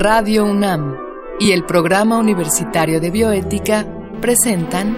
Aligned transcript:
Radio 0.00 0.44
UNAM 0.44 0.96
y 1.40 1.50
el 1.50 1.64
Programa 1.64 2.18
Universitario 2.18 3.00
de 3.00 3.10
Bioética 3.10 3.84
presentan 4.20 4.96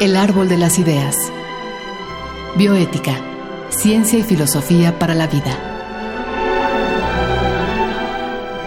El 0.00 0.16
Árbol 0.16 0.48
de 0.48 0.56
las 0.56 0.78
Ideas. 0.78 1.18
Bioética, 2.56 3.12
Ciencia 3.68 4.18
y 4.18 4.22
Filosofía 4.22 4.98
para 4.98 5.14
la 5.14 5.26
Vida. 5.26 5.58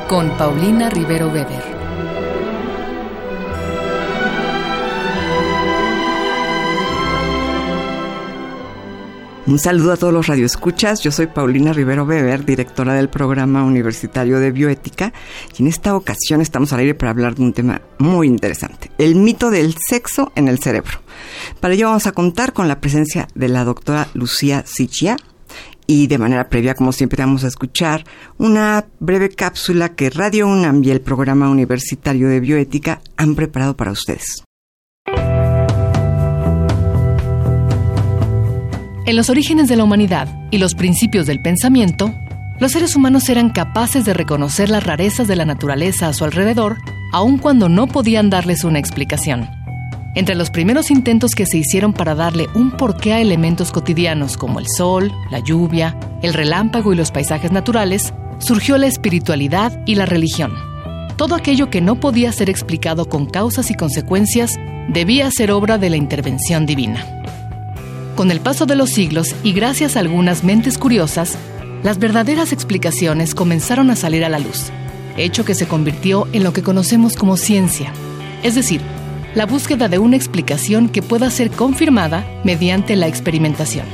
Con 0.07 0.29
Paulina 0.37 0.91
Rivero 0.91 1.29
Weber. 1.29 1.70
Un 9.47 9.57
saludo 9.57 9.91
a 9.91 9.97
todos 9.97 10.13
los 10.13 10.27
radioescuchas. 10.27 11.01
Yo 11.01 11.11
soy 11.11 11.25
Paulina 11.25 11.73
Rivero 11.73 12.05
Weber, 12.05 12.45
directora 12.45 12.93
del 12.93 13.09
programa 13.09 13.63
universitario 13.63 14.39
de 14.39 14.51
bioética, 14.51 15.13
y 15.57 15.63
en 15.63 15.67
esta 15.67 15.95
ocasión 15.95 16.41
estamos 16.41 16.71
al 16.73 16.81
aire 16.81 16.93
para 16.93 17.09
hablar 17.09 17.33
de 17.33 17.41
un 17.41 17.51
tema 17.51 17.81
muy 17.97 18.27
interesante, 18.27 18.91
el 18.99 19.15
mito 19.15 19.49
del 19.49 19.75
sexo 19.79 20.31
en 20.35 20.47
el 20.47 20.59
cerebro. 20.59 20.99
Para 21.59 21.73
ello 21.73 21.87
vamos 21.87 22.05
a 22.05 22.11
contar 22.11 22.53
con 22.53 22.67
la 22.67 22.79
presencia 22.79 23.27
de 23.33 23.49
la 23.49 23.63
doctora 23.63 24.07
Lucía 24.13 24.63
Sichia, 24.67 25.17
y 25.87 26.05
de 26.05 26.19
manera 26.19 26.47
previa, 26.47 26.75
como 26.75 26.91
siempre, 26.91 27.23
vamos 27.23 27.43
a 27.43 27.47
escuchar 27.47 28.05
una 28.37 28.85
breve 28.99 29.29
cápsula 29.29 29.95
que 29.95 30.11
Radio 30.11 30.47
UNAM 30.47 30.83
y 30.83 30.91
el 30.91 31.01
programa 31.01 31.49
universitario 31.49 32.29
de 32.29 32.39
bioética 32.39 33.01
han 33.17 33.35
preparado 33.35 33.75
para 33.75 33.91
ustedes. 33.91 34.43
En 39.11 39.17
los 39.17 39.29
orígenes 39.29 39.67
de 39.67 39.75
la 39.75 39.83
humanidad 39.83 40.29
y 40.51 40.57
los 40.57 40.73
principios 40.73 41.25
del 41.25 41.41
pensamiento, 41.41 42.13
los 42.59 42.71
seres 42.71 42.95
humanos 42.95 43.27
eran 43.27 43.49
capaces 43.49 44.05
de 44.05 44.13
reconocer 44.13 44.69
las 44.69 44.85
rarezas 44.85 45.27
de 45.27 45.35
la 45.35 45.43
naturaleza 45.43 46.07
a 46.07 46.13
su 46.13 46.23
alrededor, 46.23 46.77
aun 47.11 47.37
cuando 47.37 47.67
no 47.67 47.87
podían 47.87 48.29
darles 48.29 48.63
una 48.63 48.79
explicación. 48.79 49.49
Entre 50.15 50.33
los 50.33 50.49
primeros 50.49 50.91
intentos 50.91 51.35
que 51.35 51.45
se 51.45 51.57
hicieron 51.57 51.91
para 51.91 52.15
darle 52.15 52.47
un 52.55 52.71
porqué 52.71 53.11
a 53.11 53.19
elementos 53.19 53.73
cotidianos 53.73 54.37
como 54.37 54.59
el 54.59 54.67
sol, 54.69 55.11
la 55.29 55.39
lluvia, 55.39 55.97
el 56.21 56.33
relámpago 56.33 56.93
y 56.93 56.95
los 56.95 57.11
paisajes 57.11 57.51
naturales, 57.51 58.13
surgió 58.37 58.77
la 58.77 58.87
espiritualidad 58.87 59.77
y 59.85 59.95
la 59.95 60.05
religión. 60.05 60.53
Todo 61.17 61.35
aquello 61.35 61.69
que 61.69 61.81
no 61.81 61.99
podía 61.99 62.31
ser 62.31 62.49
explicado 62.49 63.09
con 63.09 63.25
causas 63.25 63.71
y 63.71 63.73
consecuencias 63.73 64.57
debía 64.87 65.29
ser 65.31 65.51
obra 65.51 65.77
de 65.77 65.89
la 65.89 65.97
intervención 65.97 66.65
divina. 66.65 67.05
Con 68.15 68.29
el 68.29 68.41
paso 68.41 68.65
de 68.65 68.75
los 68.75 68.89
siglos 68.89 69.35
y 69.43 69.53
gracias 69.53 69.95
a 69.95 70.01
algunas 70.01 70.43
mentes 70.43 70.77
curiosas, 70.77 71.37
las 71.81 71.97
verdaderas 71.97 72.51
explicaciones 72.51 73.33
comenzaron 73.33 73.89
a 73.89 73.95
salir 73.95 74.23
a 74.25 74.29
la 74.29 74.37
luz, 74.37 74.71
hecho 75.17 75.45
que 75.45 75.55
se 75.55 75.67
convirtió 75.67 76.27
en 76.33 76.43
lo 76.43 76.53
que 76.53 76.61
conocemos 76.61 77.15
como 77.15 77.37
ciencia, 77.37 77.93
es 78.43 78.55
decir, 78.55 78.81
la 79.33 79.45
búsqueda 79.45 79.87
de 79.87 79.97
una 79.97 80.17
explicación 80.17 80.89
que 80.89 81.01
pueda 81.01 81.31
ser 81.31 81.51
confirmada 81.51 82.25
mediante 82.43 82.97
la 82.97 83.07
experimentación. 83.07 83.85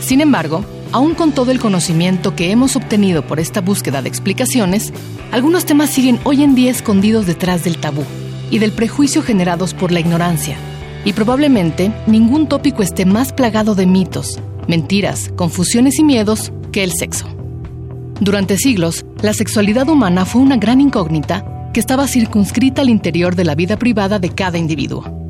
Sin 0.00 0.20
embargo, 0.20 0.64
aún 0.92 1.14
con 1.14 1.32
todo 1.32 1.50
el 1.50 1.58
conocimiento 1.58 2.36
que 2.36 2.52
hemos 2.52 2.76
obtenido 2.76 3.26
por 3.26 3.40
esta 3.40 3.60
búsqueda 3.60 4.02
de 4.02 4.08
explicaciones, 4.08 4.92
algunos 5.32 5.66
temas 5.66 5.90
siguen 5.90 6.20
hoy 6.22 6.44
en 6.44 6.54
día 6.54 6.70
escondidos 6.70 7.26
detrás 7.26 7.64
del 7.64 7.78
tabú 7.78 8.04
y 8.50 8.60
del 8.60 8.72
prejuicio 8.72 9.22
generados 9.22 9.74
por 9.74 9.90
la 9.90 10.00
ignorancia 10.00 10.56
y 11.04 11.12
probablemente 11.12 11.92
ningún 12.06 12.46
tópico 12.46 12.82
esté 12.82 13.04
más 13.04 13.32
plagado 13.32 13.74
de 13.74 13.86
mitos, 13.86 14.40
mentiras, 14.68 15.30
confusiones 15.36 15.98
y 15.98 16.04
miedos 16.04 16.52
que 16.70 16.84
el 16.84 16.92
sexo. 16.92 17.26
Durante 18.20 18.56
siglos, 18.56 19.04
la 19.20 19.34
sexualidad 19.34 19.88
humana 19.88 20.24
fue 20.24 20.42
una 20.42 20.56
gran 20.56 20.80
incógnita 20.80 21.44
que 21.72 21.80
estaba 21.80 22.06
circunscrita 22.06 22.82
al 22.82 22.88
interior 22.88 23.34
de 23.34 23.44
la 23.44 23.54
vida 23.54 23.76
privada 23.76 24.18
de 24.18 24.30
cada 24.30 24.58
individuo. 24.58 25.26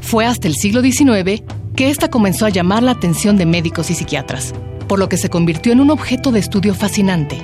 Fue 0.00 0.24
hasta 0.24 0.46
el 0.46 0.54
siglo 0.54 0.82
XIX 0.82 1.42
que 1.74 1.90
ésta 1.90 2.08
comenzó 2.08 2.46
a 2.46 2.50
llamar 2.50 2.82
la 2.82 2.92
atención 2.92 3.36
de 3.36 3.46
médicos 3.46 3.90
y 3.90 3.94
psiquiatras, 3.94 4.52
por 4.86 4.98
lo 4.98 5.08
que 5.08 5.16
se 5.16 5.30
convirtió 5.30 5.72
en 5.72 5.80
un 5.80 5.90
objeto 5.90 6.30
de 6.32 6.40
estudio 6.40 6.74
fascinante. 6.74 7.38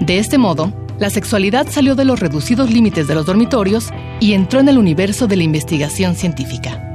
De 0.00 0.18
este 0.18 0.38
modo, 0.38 0.72
la 0.98 1.10
sexualidad 1.10 1.66
salió 1.68 1.94
de 1.94 2.04
los 2.04 2.20
reducidos 2.20 2.70
límites 2.70 3.06
de 3.06 3.14
los 3.14 3.26
dormitorios 3.26 3.90
y 4.20 4.34
entró 4.34 4.60
en 4.60 4.68
el 4.68 4.78
universo 4.78 5.26
de 5.26 5.36
la 5.36 5.42
investigación 5.42 6.14
científica. 6.14 6.91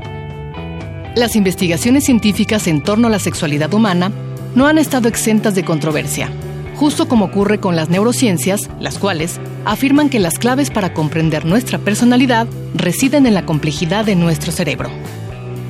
Las 1.18 1.36
investigaciones 1.36 2.04
científicas 2.04 2.68
en 2.68 2.80
torno 2.80 3.08
a 3.08 3.10
la 3.10 3.18
sexualidad 3.18 3.74
humana 3.74 4.12
no 4.54 4.68
han 4.68 4.78
estado 4.78 5.08
exentas 5.08 5.56
de 5.56 5.66
controversia, 5.66 6.30
justo 6.76 7.08
como 7.08 7.26
ocurre 7.26 7.60
con 7.60 7.76
las 7.76 7.90
neurociencias, 7.90 8.70
las 8.80 9.00
cuales 9.00 9.40
afirman 9.66 10.10
que 10.10 10.20
las 10.20 10.38
claves 10.38 10.70
para 10.70 10.94
comprender 10.94 11.44
nuestra 11.44 11.80
personalidad 11.80 12.46
residen 12.76 13.26
en 13.26 13.34
la 13.34 13.48
complejidad 13.48 14.06
de 14.06 14.16
nuestro 14.16 14.52
cerebro. 14.52 14.92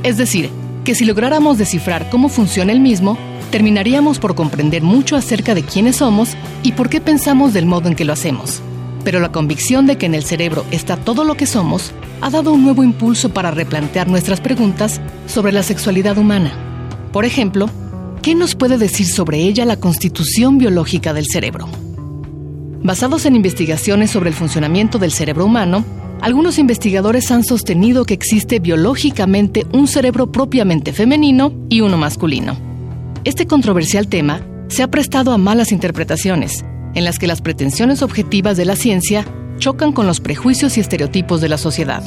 Es 0.03 0.17
decir, 0.17 0.49
que 0.83 0.95
si 0.95 1.05
lográramos 1.05 1.57
descifrar 1.57 2.09
cómo 2.09 2.27
funciona 2.27 2.73
el 2.73 2.81
mismo, 2.81 3.17
terminaríamos 3.49 4.19
por 4.19 4.35
comprender 4.35 4.83
mucho 4.83 5.15
acerca 5.15 5.55
de 5.55 5.63
quiénes 5.63 5.95
somos 5.95 6.35
y 6.61 6.73
por 6.73 6.89
qué 6.89 6.99
pensamos 6.99 7.53
del 7.53 7.67
modo 7.67 7.87
en 7.87 7.95
que 7.95 8.03
lo 8.03 8.11
hacemos. 8.11 8.61
Pero 9.05 9.21
la 9.21 9.31
convicción 9.31 9.87
de 9.87 9.97
que 9.97 10.07
en 10.07 10.15
el 10.15 10.25
cerebro 10.25 10.65
está 10.71 10.97
todo 10.97 11.23
lo 11.23 11.35
que 11.35 11.45
somos 11.45 11.93
ha 12.21 12.29
dado 12.29 12.51
un 12.51 12.63
nuevo 12.63 12.83
impulso 12.83 13.29
para 13.29 13.51
replantear 13.51 14.07
nuestras 14.07 14.41
preguntas 14.41 14.99
sobre 15.27 15.51
la 15.51 15.63
sexualidad 15.63 16.17
humana. 16.17 16.51
Por 17.11 17.25
ejemplo, 17.25 17.69
¿qué 18.21 18.35
nos 18.35 18.55
puede 18.55 18.77
decir 18.77 19.07
sobre 19.07 19.39
ella 19.39 19.65
la 19.65 19.79
constitución 19.79 20.57
biológica 20.57 21.13
del 21.13 21.27
cerebro? 21.27 21.67
Basados 22.83 23.25
en 23.25 23.35
investigaciones 23.35 24.11
sobre 24.11 24.29
el 24.29 24.35
funcionamiento 24.35 24.99
del 24.99 25.11
cerebro 25.11 25.45
humano, 25.45 25.83
algunos 26.21 26.57
investigadores 26.57 27.29
han 27.31 27.43
sostenido 27.43 28.05
que 28.05 28.13
existe 28.13 28.59
biológicamente 28.59 29.65
un 29.71 29.87
cerebro 29.87 30.31
propiamente 30.31 30.93
femenino 30.93 31.53
y 31.69 31.81
uno 31.81 31.97
masculino. 31.97 32.57
Este 33.23 33.45
controversial 33.45 34.07
tema 34.07 34.41
se 34.67 34.83
ha 34.83 34.87
prestado 34.87 35.31
a 35.31 35.37
malas 35.37 35.71
interpretaciones, 35.71 36.65
en 36.95 37.03
las 37.03 37.19
que 37.19 37.27
las 37.27 37.41
pretensiones 37.41 38.01
objetivas 38.01 38.57
de 38.57 38.65
la 38.65 38.75
ciencia 38.75 39.25
chocan 39.57 39.91
con 39.91 40.07
los 40.07 40.19
prejuicios 40.19 40.77
y 40.77 40.81
estereotipos 40.81 41.41
de 41.41 41.49
la 41.49 41.57
sociedad. 41.57 42.03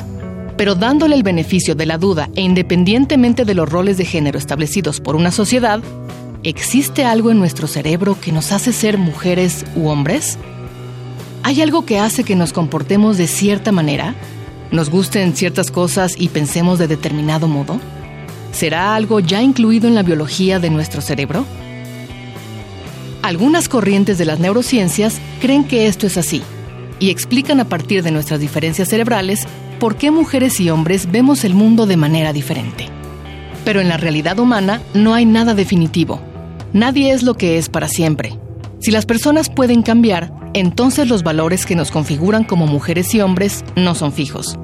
Pero 0.56 0.74
dándole 0.74 1.14
el 1.14 1.22
beneficio 1.22 1.74
de 1.74 1.86
la 1.86 1.98
duda 1.98 2.28
e 2.34 2.42
independientemente 2.42 3.44
de 3.44 3.54
los 3.54 3.68
roles 3.68 3.96
de 3.98 4.04
género 4.04 4.38
establecidos 4.38 5.00
por 5.00 5.16
una 5.16 5.30
sociedad, 5.30 5.80
¿existe 6.42 7.04
algo 7.04 7.30
en 7.30 7.38
nuestro 7.38 7.66
cerebro 7.66 8.16
que 8.20 8.32
nos 8.32 8.52
hace 8.52 8.72
ser 8.72 8.98
mujeres 8.98 9.64
u 9.74 9.88
hombres? 9.88 10.38
¿Hay 11.42 11.62
algo 11.62 11.86
que 11.86 11.98
hace 11.98 12.24
que 12.24 12.36
nos 12.36 12.52
comportemos 12.52 13.16
de 13.16 13.26
cierta 13.26 13.72
manera? 13.72 14.14
¿Nos 14.70 14.90
gusten 14.90 15.34
ciertas 15.34 15.70
cosas 15.70 16.14
y 16.18 16.28
pensemos 16.28 16.78
de 16.78 16.86
determinado 16.86 17.48
modo? 17.48 17.80
¿Será 18.52 18.94
algo 18.94 19.20
ya 19.20 19.42
incluido 19.42 19.88
en 19.88 19.94
la 19.94 20.02
biología 20.02 20.58
de 20.58 20.70
nuestro 20.70 21.00
cerebro? 21.00 21.46
Algunas 23.22 23.68
corrientes 23.68 24.18
de 24.18 24.26
las 24.26 24.38
neurociencias 24.38 25.20
creen 25.40 25.64
que 25.64 25.86
esto 25.86 26.06
es 26.06 26.16
así 26.16 26.42
y 27.00 27.10
explican 27.10 27.58
a 27.58 27.68
partir 27.68 28.02
de 28.02 28.12
nuestras 28.12 28.38
diferencias 28.38 28.88
cerebrales 28.88 29.46
por 29.80 29.96
qué 29.96 30.10
mujeres 30.12 30.60
y 30.60 30.70
hombres 30.70 31.10
vemos 31.10 31.42
el 31.44 31.54
mundo 31.54 31.86
de 31.86 31.96
manera 31.96 32.32
diferente. 32.32 32.86
Pero 33.64 33.80
en 33.80 33.88
la 33.88 33.96
realidad 33.96 34.38
humana 34.38 34.80
no 34.94 35.14
hay 35.14 35.24
nada 35.24 35.54
definitivo. 35.54 36.20
Nadie 36.72 37.12
es 37.12 37.22
lo 37.22 37.34
que 37.34 37.58
es 37.58 37.68
para 37.68 37.88
siempre. 37.88 38.38
Si 38.78 38.90
las 38.90 39.06
personas 39.06 39.50
pueden 39.50 39.82
cambiar, 39.82 40.32
entonces 40.54 41.08
los 41.08 41.22
valores 41.22 41.66
que 41.66 41.74
nos 41.74 41.90
configuran 41.90 42.44
como 42.44 42.66
mujeres 42.66 43.12
y 43.14 43.20
hombres 43.20 43.64
no 43.74 43.94
son 43.96 44.12
fijos. 44.12 44.58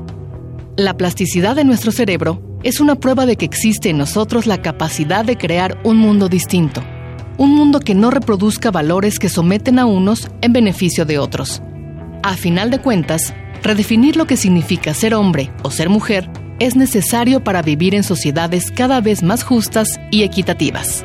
La 0.76 0.96
plasticidad 0.96 1.56
de 1.56 1.64
nuestro 1.64 1.90
cerebro 1.90 2.40
es 2.62 2.80
una 2.80 2.94
prueba 2.94 3.26
de 3.26 3.36
que 3.36 3.46
existe 3.46 3.90
en 3.90 3.98
nosotros 3.98 4.46
la 4.46 4.62
capacidad 4.62 5.24
de 5.24 5.36
crear 5.36 5.78
un 5.84 5.96
mundo 5.96 6.28
distinto 6.28 6.82
un 7.38 7.54
mundo 7.54 7.80
que 7.80 7.94
no 7.94 8.10
reproduzca 8.10 8.70
valores 8.70 9.18
que 9.18 9.28
someten 9.28 9.78
a 9.78 9.86
unos 9.86 10.30
en 10.40 10.52
beneficio 10.52 11.04
de 11.04 11.18
otros. 11.18 11.62
A 12.26 12.36
final 12.36 12.72
de 12.72 12.80
cuentas, 12.80 13.32
redefinir 13.62 14.16
lo 14.16 14.26
que 14.26 14.36
significa 14.36 14.92
ser 14.94 15.14
hombre 15.14 15.52
o 15.62 15.70
ser 15.70 15.88
mujer 15.88 16.28
es 16.58 16.74
necesario 16.74 17.44
para 17.44 17.62
vivir 17.62 17.94
en 17.94 18.02
sociedades 18.02 18.72
cada 18.72 19.00
vez 19.00 19.22
más 19.22 19.44
justas 19.44 20.00
y 20.10 20.24
equitativas. 20.24 21.04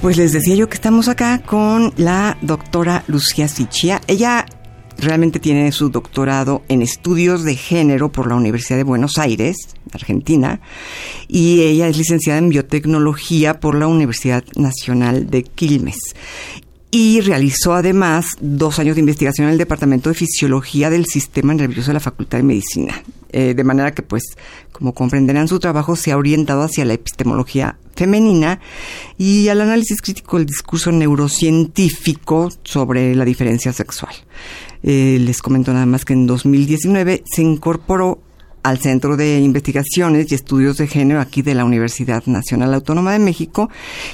Pues 0.00 0.16
les 0.16 0.32
decía 0.32 0.54
yo 0.54 0.68
que 0.68 0.76
estamos 0.76 1.08
acá 1.08 1.40
con 1.40 1.92
la 1.96 2.38
doctora 2.42 3.02
Lucía 3.08 3.48
Sichia. 3.48 4.00
Ella 4.06 4.46
realmente 5.02 5.40
tiene 5.40 5.70
su 5.72 5.90
doctorado 5.90 6.62
en 6.68 6.80
estudios 6.80 7.44
de 7.44 7.56
género 7.56 8.10
por 8.10 8.28
la 8.28 8.36
Universidad 8.36 8.78
de 8.78 8.84
Buenos 8.84 9.18
Aires, 9.18 9.56
Argentina, 9.92 10.60
y 11.28 11.60
ella 11.62 11.88
es 11.88 11.96
licenciada 11.96 12.38
en 12.38 12.48
biotecnología 12.48 13.60
por 13.60 13.74
la 13.74 13.86
Universidad 13.86 14.44
Nacional 14.56 15.28
de 15.30 15.42
Quilmes. 15.42 15.98
y 16.94 17.22
realizó 17.22 17.72
además 17.72 18.26
dos 18.38 18.78
años 18.78 18.96
de 18.96 19.00
investigación 19.00 19.46
en 19.46 19.52
el 19.52 19.58
Departamento 19.58 20.10
de 20.10 20.14
Fisiología 20.14 20.90
del 20.90 21.06
Sistema 21.06 21.54
Nervioso 21.54 21.86
de 21.88 21.94
la 21.94 22.00
Facultad 22.00 22.36
de 22.36 22.44
Medicina. 22.44 23.02
Eh, 23.32 23.54
de 23.54 23.64
manera 23.64 23.92
que, 23.92 24.02
pues, 24.02 24.22
como 24.72 24.92
comprenderán, 24.92 25.48
su 25.48 25.58
trabajo 25.58 25.96
se 25.96 26.12
ha 26.12 26.16
orientado 26.16 26.62
hacia 26.62 26.84
la 26.84 26.94
epistemología 26.94 27.78
femenina 27.94 28.60
y 29.18 29.48
al 29.48 29.60
análisis 29.60 30.00
crítico 30.00 30.38
del 30.38 30.46
discurso 30.46 30.92
neurocientífico 30.92 32.50
sobre 32.62 33.14
la 33.14 33.24
diferencia 33.24 33.72
sexual. 33.72 34.14
Eh, 34.82 35.18
les 35.20 35.40
comento 35.40 35.72
nada 35.72 35.86
más 35.86 36.04
que 36.04 36.12
en 36.12 36.26
2019 36.26 37.22
se 37.24 37.42
incorporó 37.42 38.20
al 38.62 38.78
Centro 38.78 39.16
de 39.16 39.40
Investigaciones 39.40 40.30
y 40.30 40.34
Estudios 40.34 40.76
de 40.76 40.86
Género 40.86 41.20
aquí 41.20 41.42
de 41.42 41.54
la 41.54 41.64
Universidad 41.64 42.24
Nacional 42.26 42.74
Autónoma 42.74 43.12
de 43.12 43.18
México 43.18 43.70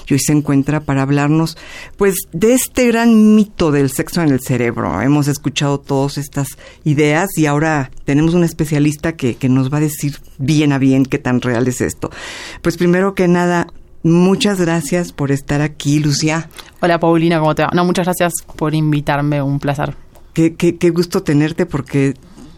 y 0.06 0.14
hoy 0.14 0.20
se 0.20 0.32
encuentra 0.32 0.80
para 0.80 1.02
hablarnos 1.02 1.56
pues 1.96 2.14
de 2.32 2.54
este 2.54 2.86
gran 2.86 3.34
mito 3.34 3.70
del 3.70 3.90
sexo 3.90 4.22
en 4.22 4.30
el 4.30 4.40
cerebro. 4.40 5.00
Hemos 5.00 5.28
escuchado 5.28 5.78
todas 5.78 6.18
estas 6.18 6.48
ideas 6.84 7.28
y 7.36 7.46
ahora 7.46 7.90
tenemos 8.04 8.34
un 8.34 8.44
especialista 8.44 9.16
que, 9.16 9.34
que 9.34 9.48
nos 9.48 9.72
va 9.72 9.78
a 9.78 9.82
decir 9.82 10.18
bien 10.38 10.72
a 10.72 10.78
bien 10.78 11.04
qué 11.04 11.18
tan 11.18 11.40
real 11.40 11.68
es 11.68 11.80
esto. 11.80 12.10
Pues 12.62 12.76
primero 12.76 13.14
que 13.14 13.28
nada, 13.28 13.68
Muchas 14.04 14.60
gracias 14.60 15.12
por 15.12 15.32
estar 15.32 15.60
aquí, 15.60 15.98
Lucía. 15.98 16.48
Hola, 16.80 17.00
Paulina, 17.00 17.40
¿cómo 17.40 17.54
te 17.56 17.62
va? 17.62 17.70
No, 17.74 17.84
muchas 17.84 18.06
gracias 18.06 18.32
por 18.54 18.72
invitarme, 18.72 19.42
un 19.42 19.58
placer. 19.58 19.96
Qué, 20.32 20.54
qué, 20.54 20.76
qué 20.76 20.90
gusto 20.90 21.24
tenerte 21.24 21.66
porque, 21.66 22.14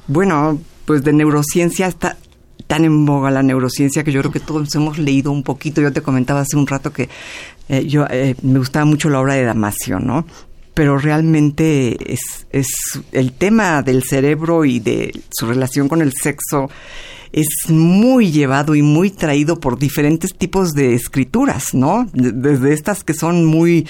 bueno, 0.07 0.59
pues 0.85 1.03
de 1.05 1.13
neurociencia 1.13 1.87
está 1.87 2.17
tan 2.67 2.85
en 2.85 3.05
boga 3.05 3.31
la 3.31 3.43
neurociencia 3.43 4.05
que 4.05 4.13
yo 4.13 4.21
creo 4.21 4.33
que 4.33 4.41
todos 4.41 4.75
hemos 4.75 4.99
leído 4.99 5.33
un 5.33 5.43
poquito. 5.43 5.81
Yo 5.81 5.93
te 5.93 6.03
comentaba 6.03 6.41
hace 6.41 6.57
un 6.57 6.67
rato 6.67 6.93
que 6.93 7.09
eh, 7.69 7.87
yo 7.87 8.07
eh, 8.09 8.37
me 8.43 8.59
gustaba 8.59 8.85
mucho 8.85 9.11
la 9.11 9.21
obra 9.21 9.35
de 9.35 9.45
Damasio, 9.45 9.99
¿no? 9.99 10.27
Pero 10.75 10.97
realmente 10.97 12.13
es, 12.13 12.47
es 12.51 12.69
el 13.13 13.33
tema 13.33 13.83
del 13.83 14.05
cerebro 14.05 14.65
y 14.65 14.79
de 14.79 15.21
su 15.31 15.47
relación 15.47 15.89
con 15.89 16.01
el 16.01 16.13
sexo 16.13 16.71
es 17.33 17.49
muy 17.69 18.31
llevado 18.31 18.75
y 18.75 18.83
muy 18.83 19.11
traído 19.11 19.61
por 19.61 19.79
diferentes 19.79 20.35
tipos 20.35 20.73
de 20.73 20.95
escrituras, 20.95 21.75
¿no? 21.75 22.09
Desde 22.13 22.73
estas 22.73 23.05
que 23.05 23.15
son 23.15 23.45
muy 23.45 23.87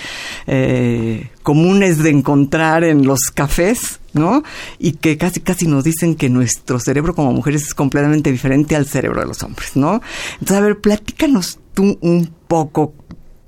eh, 0.46 1.28
comunes 1.42 2.02
de 2.02 2.10
encontrar 2.10 2.84
en 2.84 3.06
los 3.06 3.20
cafés, 3.32 4.00
¿no? 4.12 4.42
Y 4.78 4.92
que 4.92 5.16
casi 5.16 5.40
casi 5.40 5.66
nos 5.66 5.84
dicen 5.84 6.14
que 6.14 6.28
nuestro 6.28 6.78
cerebro 6.78 7.14
como 7.14 7.32
mujeres 7.32 7.62
es 7.62 7.74
completamente 7.74 8.30
diferente 8.30 8.76
al 8.76 8.86
cerebro 8.86 9.20
de 9.20 9.26
los 9.26 9.42
hombres, 9.42 9.76
¿no? 9.76 10.00
Entonces, 10.34 10.56
a 10.56 10.60
ver, 10.60 10.80
platícanos 10.80 11.58
tú 11.74 11.98
un 12.00 12.30
poco. 12.46 12.94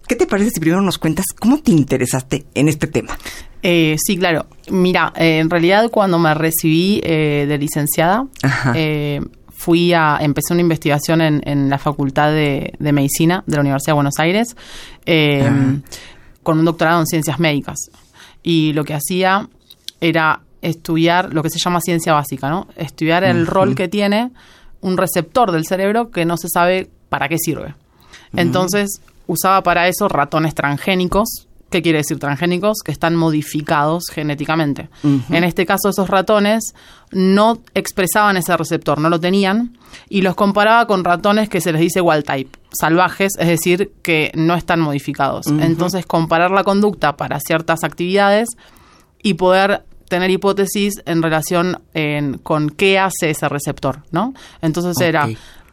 ¿Qué 0.09 0.17
te 0.17 0.27
parece 0.27 0.51
si 0.51 0.61
primero 0.61 0.83
nos 0.83 0.99
cuentas 0.99 1.27
cómo 1.39 1.59
te 1.59 1.71
interesaste 1.71 2.45
en 2.55 2.69
este 2.69 2.87
tema? 2.87 3.17
Eh, 3.63 3.97
sí, 4.05 4.17
claro. 4.17 4.47
Mira, 4.71 5.13
eh, 5.17 5.39
en 5.39 5.49
realidad 5.49 5.91
cuando 5.91 6.19
me 6.19 6.35
recibí 6.35 7.01
eh, 7.05 7.47
de 7.49 7.59
licenciada, 7.59 8.27
eh, 8.75 9.21
fui 9.63 9.93
a, 9.93 10.19
empecé 10.21 10.53
una 10.53 10.63
investigación 10.63 11.21
en, 11.21 11.41
en 11.45 11.71
la 11.71 11.79
Facultad 11.79 12.33
de, 12.33 12.75
de, 12.81 12.93
Medicina 12.93 13.45
de 13.47 13.55
la 13.55 13.61
Universidad 13.61 13.93
de 13.93 13.95
Buenos 13.95 14.19
Aires 14.19 14.57
eh, 15.07 15.49
ah. 15.49 15.77
con 16.43 16.59
un 16.59 16.65
doctorado 16.65 16.99
en 16.99 17.07
ciencias 17.07 17.39
médicas. 17.39 17.77
Y 18.43 18.73
lo 18.73 18.83
que 18.85 18.95
hacía 18.95 19.49
era 20.01 20.41
estudiar 20.63 21.33
lo 21.33 21.45
que 21.45 21.51
se 21.51 21.61
llama 21.61 21.81
ciencia 21.81 22.13
básica, 22.13 22.51
¿no? 22.51 22.67
Estudiar 22.75 23.23
el 23.23 23.43
uh 23.43 23.47
-huh. 23.47 23.51
rol 23.51 23.75
que 23.77 23.87
tiene 23.87 24.33
un 24.81 24.97
receptor 24.97 25.53
del 25.53 25.65
cerebro 25.65 26.11
que 26.11 26.25
no 26.25 26.37
se 26.37 26.49
sabe 26.49 26.91
para 27.09 27.29
qué 27.29 27.37
sirve. 27.39 27.67
Uh 27.67 27.69
-huh. 27.69 28.41
Entonces, 28.41 29.01
usaba 29.29 29.63
para 29.63 29.87
eso 29.87 30.09
ratones 30.09 30.57
transgénicos, 30.57 31.47
¿Qué 31.73 31.81
quiere 31.81 31.99
decir 31.99 32.19
transgénicos? 32.19 32.79
Que 32.85 32.93
están 32.93 33.17
modificados 33.17 34.05
genéticamente. 34.13 34.91
Uh 35.03 35.09
-huh. 35.09 35.37
En 35.37 35.43
este 35.43 35.65
caso, 35.65 35.89
esos 35.89 36.09
ratones 36.09 36.75
no 37.11 37.61
expresaban 37.75 38.37
ese 38.37 38.55
receptor, 38.57 39.01
no 39.01 39.09
lo 39.09 39.19
tenían, 39.19 39.79
y 40.11 40.21
los 40.21 40.35
comparaba 40.35 40.87
con 40.87 41.03
ratones 41.03 41.49
que 41.49 41.63
se 41.63 41.73
les 41.73 41.81
dice 41.81 42.03
wild 42.03 42.25
type, 42.25 42.59
salvajes, 42.79 43.33
es 43.39 43.49
decir, 43.49 43.91
que 44.03 44.31
no 44.35 44.55
están 44.55 44.81
modificados. 44.81 45.47
Uh 45.47 45.55
-huh. 45.55 45.65
Entonces, 45.65 46.05
comparar 46.05 46.51
la 46.51 46.63
conducta 46.63 47.17
para 47.17 47.41
ciertas 47.41 47.85
actividades 47.85 48.51
y 49.23 49.35
poder 49.35 49.83
tener 50.11 50.31
hipótesis 50.31 51.01
en 51.07 51.23
relación 51.23 51.79
en, 51.95 52.37
con 52.37 52.69
qué 52.69 52.99
hace 52.99 53.31
ese 53.31 53.49
receptor, 53.49 54.03
¿no? 54.11 54.35
Entonces 54.61 54.95
okay. 54.97 55.09
era 55.09 55.27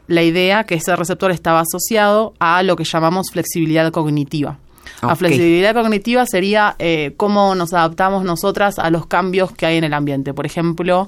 la 0.07 0.23
idea 0.23 0.63
que 0.63 0.75
ese 0.75 0.95
receptor 0.95 1.31
estaba 1.31 1.61
asociado 1.61 2.33
a 2.39 2.63
lo 2.63 2.77
que 2.77 2.85
llamamos 2.85 3.31
flexibilidad 3.31 3.91
cognitiva. 3.91 4.57
Okay. 4.99 5.09
La 5.09 5.15
flexibilidad 5.15 5.73
cognitiva 5.73 6.25
sería 6.25 6.75
eh, 6.77 7.13
cómo 7.15 7.55
nos 7.55 7.73
adaptamos 7.73 8.23
nosotras 8.23 8.79
a 8.79 8.89
los 8.89 9.05
cambios 9.05 9.51
que 9.51 9.65
hay 9.65 9.77
en 9.77 9.85
el 9.85 9.93
ambiente. 9.93 10.33
Por 10.33 10.45
ejemplo, 10.45 11.07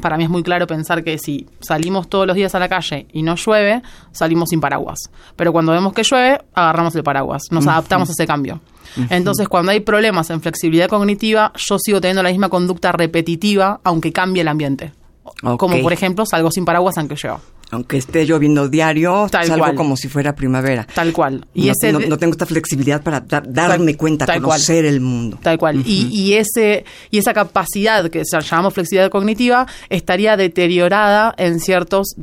para 0.00 0.16
mí 0.16 0.24
es 0.24 0.30
muy 0.30 0.42
claro 0.42 0.66
pensar 0.66 1.04
que 1.04 1.18
si 1.18 1.46
salimos 1.60 2.08
todos 2.08 2.26
los 2.26 2.34
días 2.34 2.54
a 2.54 2.58
la 2.58 2.68
calle 2.68 3.06
y 3.12 3.22
no 3.22 3.36
llueve, 3.36 3.82
salimos 4.10 4.48
sin 4.48 4.60
paraguas. 4.60 4.98
Pero 5.36 5.52
cuando 5.52 5.72
vemos 5.72 5.92
que 5.92 6.02
llueve, 6.02 6.40
agarramos 6.54 6.94
el 6.96 7.04
paraguas, 7.04 7.42
nos 7.50 7.64
uh 7.64 7.68
-huh. 7.68 7.72
adaptamos 7.72 8.08
a 8.08 8.12
ese 8.12 8.26
cambio. 8.26 8.60
Uh 8.96 9.02
-huh. 9.02 9.06
Entonces, 9.10 9.48
cuando 9.48 9.70
hay 9.70 9.80
problemas 9.80 10.30
en 10.30 10.40
flexibilidad 10.40 10.88
cognitiva, 10.88 11.52
yo 11.56 11.78
sigo 11.78 12.00
teniendo 12.00 12.22
la 12.22 12.30
misma 12.30 12.48
conducta 12.48 12.90
repetitiva, 12.90 13.80
aunque 13.84 14.12
cambie 14.12 14.42
el 14.42 14.48
ambiente. 14.48 14.92
Okay. 15.42 15.56
Como 15.56 15.82
por 15.82 15.92
ejemplo, 15.92 16.26
salgo 16.26 16.50
sin 16.50 16.64
paraguas 16.64 16.98
aunque 16.98 17.14
llueva 17.14 17.40
aunque 17.72 17.96
esté 17.96 18.26
lloviendo 18.26 18.68
diario, 18.68 19.28
tal 19.30 19.46
salgo 19.46 19.64
cual. 19.64 19.74
como 19.74 19.96
si 19.96 20.06
fuera 20.08 20.34
primavera. 20.34 20.86
Tal 20.94 21.10
cual. 21.14 21.46
Y 21.54 21.66
no, 21.66 21.72
ese 21.72 21.90
no, 21.90 22.00
no 22.00 22.18
tengo 22.18 22.32
esta 22.32 22.44
flexibilidad 22.44 23.02
para 23.02 23.20
da, 23.20 23.40
darme 23.40 23.92
tal, 23.92 23.96
cuenta, 23.96 24.26
tal 24.26 24.42
conocer 24.42 24.84
cual. 24.84 24.94
el 24.94 25.00
mundo. 25.00 25.38
Tal 25.42 25.58
cual. 25.58 25.78
Uh 25.78 25.80
-huh. 25.80 25.86
y, 25.86 26.08
y, 26.12 26.34
ese 26.34 26.84
y 27.10 27.16
esa 27.16 27.32
capacidad 27.32 28.10
que 28.10 28.22
llamamos 28.30 28.74
flexibilidad 28.74 29.10
cognitiva 29.10 29.66
estaría 29.88 30.36
deteriorada 30.36 31.34
en 31.38 31.60
ciertos 31.60 32.14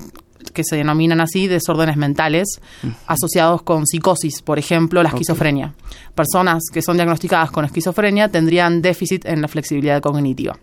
que 0.54 0.64
se 0.64 0.76
denominan 0.76 1.20
así 1.20 1.48
desórdenes 1.48 1.98
mentales 1.98 2.62
uh 2.84 2.88
-huh. 2.88 2.94
asociados 3.08 3.64
con 3.64 3.88
psicosis, 3.88 4.44
por 4.44 4.60
ejemplo, 4.60 5.02
la 5.02 5.10
esquizofrenia. 5.10 5.74
Okay. 5.74 5.98
Personas 6.14 6.62
que 6.72 6.84
son 6.84 6.96
diagnosticadas 6.98 7.50
con 7.50 7.66
esquizofrenia 7.66 8.30
tendrían 8.30 8.84
déficit 8.84 9.26
en 9.26 9.42
la 9.42 9.48
flexibilidad 9.48 10.00
cognitiva. 10.00 10.60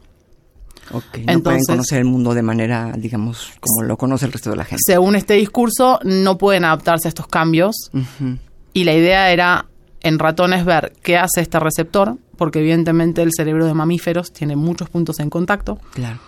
Okay, 0.90 1.24
no 1.24 1.32
Entonces, 1.32 1.42
pueden 1.66 1.78
conocer 1.78 1.98
el 1.98 2.04
mundo 2.04 2.34
de 2.34 2.42
manera, 2.42 2.92
digamos, 2.96 3.52
como 3.60 3.86
lo 3.86 3.96
conoce 3.96 4.26
el 4.26 4.32
resto 4.32 4.50
de 4.50 4.56
la 4.56 4.64
gente. 4.64 4.82
Según 4.84 5.16
este 5.16 5.34
discurso, 5.34 5.98
no 6.04 6.38
pueden 6.38 6.64
adaptarse 6.64 7.08
a 7.08 7.10
estos 7.10 7.26
cambios. 7.26 7.74
Uh 7.92 7.98
-huh. 7.98 8.38
Y 8.72 8.84
la 8.84 8.94
idea 8.94 9.30
era, 9.32 9.66
en 10.02 10.18
ratones, 10.18 10.64
ver 10.64 10.92
qué 11.02 11.16
hace 11.16 11.40
este 11.40 11.58
receptor, 11.58 12.16
porque 12.36 12.60
evidentemente 12.60 13.22
el 13.22 13.30
cerebro 13.36 13.66
de 13.66 13.74
mamíferos 13.74 14.32
tiene 14.32 14.54
muchos 14.54 14.88
puntos 14.90 15.18
en 15.20 15.30
contacto. 15.30 15.78
Claro. 15.92 16.18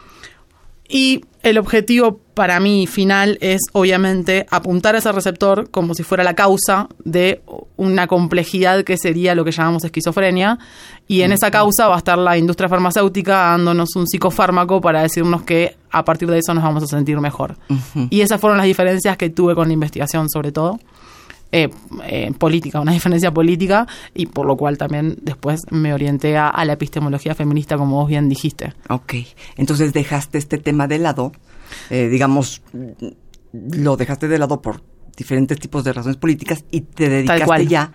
Y 0.88 1.22
el 1.42 1.58
objetivo 1.58 2.20
para 2.34 2.60
mí 2.60 2.86
final 2.86 3.38
es 3.40 3.60
obviamente 3.72 4.46
apuntar 4.50 4.94
a 4.94 4.98
ese 4.98 5.12
receptor 5.12 5.70
como 5.70 5.94
si 5.94 6.02
fuera 6.02 6.24
la 6.24 6.34
causa 6.34 6.88
de 7.04 7.42
una 7.76 8.06
complejidad 8.06 8.84
que 8.84 8.96
sería 8.96 9.34
lo 9.34 9.44
que 9.44 9.52
llamamos 9.52 9.84
esquizofrenia 9.84 10.58
y 11.06 11.22
en 11.22 11.32
esa 11.32 11.50
causa 11.50 11.88
va 11.88 11.96
a 11.96 11.98
estar 11.98 12.18
la 12.18 12.38
industria 12.38 12.68
farmacéutica 12.68 13.36
dándonos 13.36 13.94
un 13.96 14.06
psicofármaco 14.06 14.80
para 14.80 15.02
decirnos 15.02 15.42
que 15.42 15.76
a 15.90 16.04
partir 16.04 16.30
de 16.30 16.38
eso 16.38 16.54
nos 16.54 16.64
vamos 16.64 16.82
a 16.82 16.86
sentir 16.86 17.18
mejor. 17.20 17.56
Uh 17.68 17.74
-huh. 17.74 18.08
Y 18.10 18.20
esas 18.20 18.40
fueron 18.40 18.56
las 18.56 18.66
diferencias 18.66 19.16
que 19.16 19.30
tuve 19.30 19.54
con 19.54 19.68
la 19.68 19.74
investigación 19.74 20.28
sobre 20.28 20.52
todo 20.52 20.78
eh, 21.52 21.68
eh, 22.04 22.32
política, 22.38 22.80
una 22.80 22.92
diferencia 22.98 23.32
política, 23.32 23.86
y 24.14 24.26
por 24.26 24.46
lo 24.46 24.56
cual 24.56 24.78
también 24.78 25.16
después 25.22 25.62
me 25.70 25.94
orienté 25.94 26.36
a, 26.36 26.48
a, 26.48 26.64
la 26.64 26.74
epistemología 26.74 27.34
feminista, 27.34 27.76
como 27.76 27.96
vos 27.96 28.08
bien 28.08 28.28
dijiste. 28.28 28.74
Ok, 28.88 29.14
entonces 29.56 29.92
dejaste 29.92 30.38
este 30.38 30.58
tema 30.58 30.86
de 30.86 30.98
lado, 30.98 31.32
eh, 31.90 32.08
digamos, 32.08 32.62
lo 33.52 33.96
dejaste 33.96 34.28
de 34.28 34.38
lado 34.38 34.60
por 34.60 34.82
diferentes 35.16 35.58
tipos 35.58 35.84
de 35.84 35.92
razones 35.92 36.16
políticas 36.16 36.64
y 36.70 36.82
te 36.82 37.08
dedicaste 37.08 37.66
ya 37.66 37.92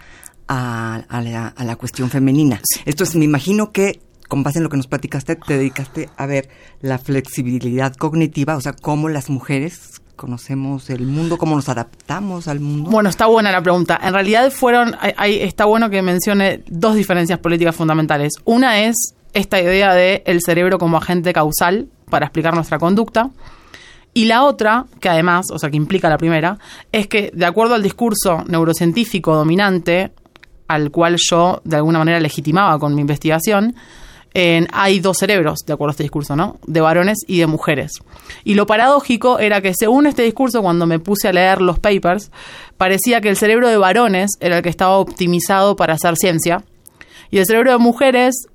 a, 0.48 0.95
a, 1.07 1.22
la, 1.22 1.48
a, 1.48 1.63
la, 1.63 1.75
cuestión 1.75 2.10
femenina. 2.10 2.60
Sí. 2.63 2.81
Esto 2.86 3.03
es, 3.03 3.15
me 3.15 3.24
imagino 3.24 3.72
que 3.72 4.01
con 4.27 4.41
base 4.41 4.57
en 4.57 4.63
lo 4.63 4.69
que 4.69 4.77
nos 4.77 4.88
platicaste, 4.88 5.36
te 5.36 5.57
dedicaste 5.57 6.10
a 6.17 6.25
ver 6.25 6.50
la 6.81 6.98
flexibilidad 6.98 7.93
cognitiva, 7.93 8.55
o 8.55 8.62
sea, 8.62 8.74
cómo 8.74 9.07
las 9.07 9.29
mujeres 9.29 10.01
conocemos 10.15 10.89
el 10.89 11.05
mundo, 11.05 11.38
cómo 11.38 11.55
nos 11.55 11.70
adaptamos 11.70 12.48
al 12.48 12.60
mundo? 12.60 12.89
Bueno, 12.89 13.10
está 13.10 13.25
buena 13.25 13.51
la 13.51 13.62
pregunta. 13.62 14.00
En 14.01 14.13
realidad 14.13 14.51
fueron, 14.51 14.96
hay, 15.00 15.13
hay, 15.17 15.39
está 15.41 15.65
bueno 15.65 15.89
que 15.89 16.01
mencione 16.01 16.63
dos 16.67 16.96
diferencias 16.96 17.39
políticas 17.39 17.75
fundamentales. 17.75 18.34
Una 18.46 18.79
es 18.82 19.15
esta 19.34 19.60
idea 19.60 19.93
de 19.93 20.24
el 20.25 20.41
cerebro 20.41 20.77
como 20.77 20.98
agente 20.98 21.34
causal 21.34 21.88
para 22.10 22.27
explicar 22.27 22.53
nuestra 22.53 22.77
conducta. 22.77 23.32
Y 24.13 24.25
la 24.25 24.43
otra, 24.43 24.86
que 25.00 25.10
además, 25.10 25.48
o 25.51 25.58
sea, 25.58 25.72
que 25.72 25.77
implica 25.77 26.08
la 26.08 26.17
primera, 26.17 26.60
es 26.91 27.08
que 27.08 27.32
de 27.34 27.46
acuerdo 27.46 27.74
al 27.74 27.82
discurso 27.82 28.43
neurocientífico 28.48 29.36
dominante, 29.36 30.12
al 30.67 30.91
cual 30.91 31.17
yo 31.17 31.62
de 31.63 31.77
alguna 31.77 32.00
manera 32.00 32.20
legitimaba 32.20 32.77
con 32.77 32.93
mi 32.93 33.01
investigación, 33.01 33.75
en, 34.34 34.68
hay 34.72 35.00
dos 35.00 35.18
cerebros, 35.18 35.60
de 35.66 35.74
acuerdo 35.74 35.92
a 35.92 35.94
este 35.94 36.04
discurso, 36.04 36.36
¿no? 36.36 36.58
De 36.66 36.82
varones 36.82 37.20
y 37.28 37.40
de 37.40 37.48
mujeres. 37.48 37.92
Y 38.44 38.56
lo 38.56 38.66
paradójico 38.66 39.40
era 39.40 39.62
que 39.62 39.74
según 39.74 40.08
este 40.08 40.24
discurso, 40.24 40.62
cuando 40.62 40.88
me 40.88 41.00
puse 41.00 41.28
a 41.28 41.34
leer 41.34 41.62
los 41.62 41.80
papers, 41.80 42.32
parecía 42.78 43.22
que 43.22 43.30
el 43.30 43.38
cerebro 43.38 43.68
de 43.68 43.78
varones 43.78 44.32
era 44.40 44.58
el 44.58 44.63
que 44.63 44.70
estaba 44.70 44.98
optimizado 44.98 45.75
para 45.75 45.94
hacer 45.94 46.16
ciencia 46.18 46.63
Y 47.30 47.38
el 47.38 47.46
cerebro 47.46 47.72
de 47.72 47.78
mujeres 47.78 48.48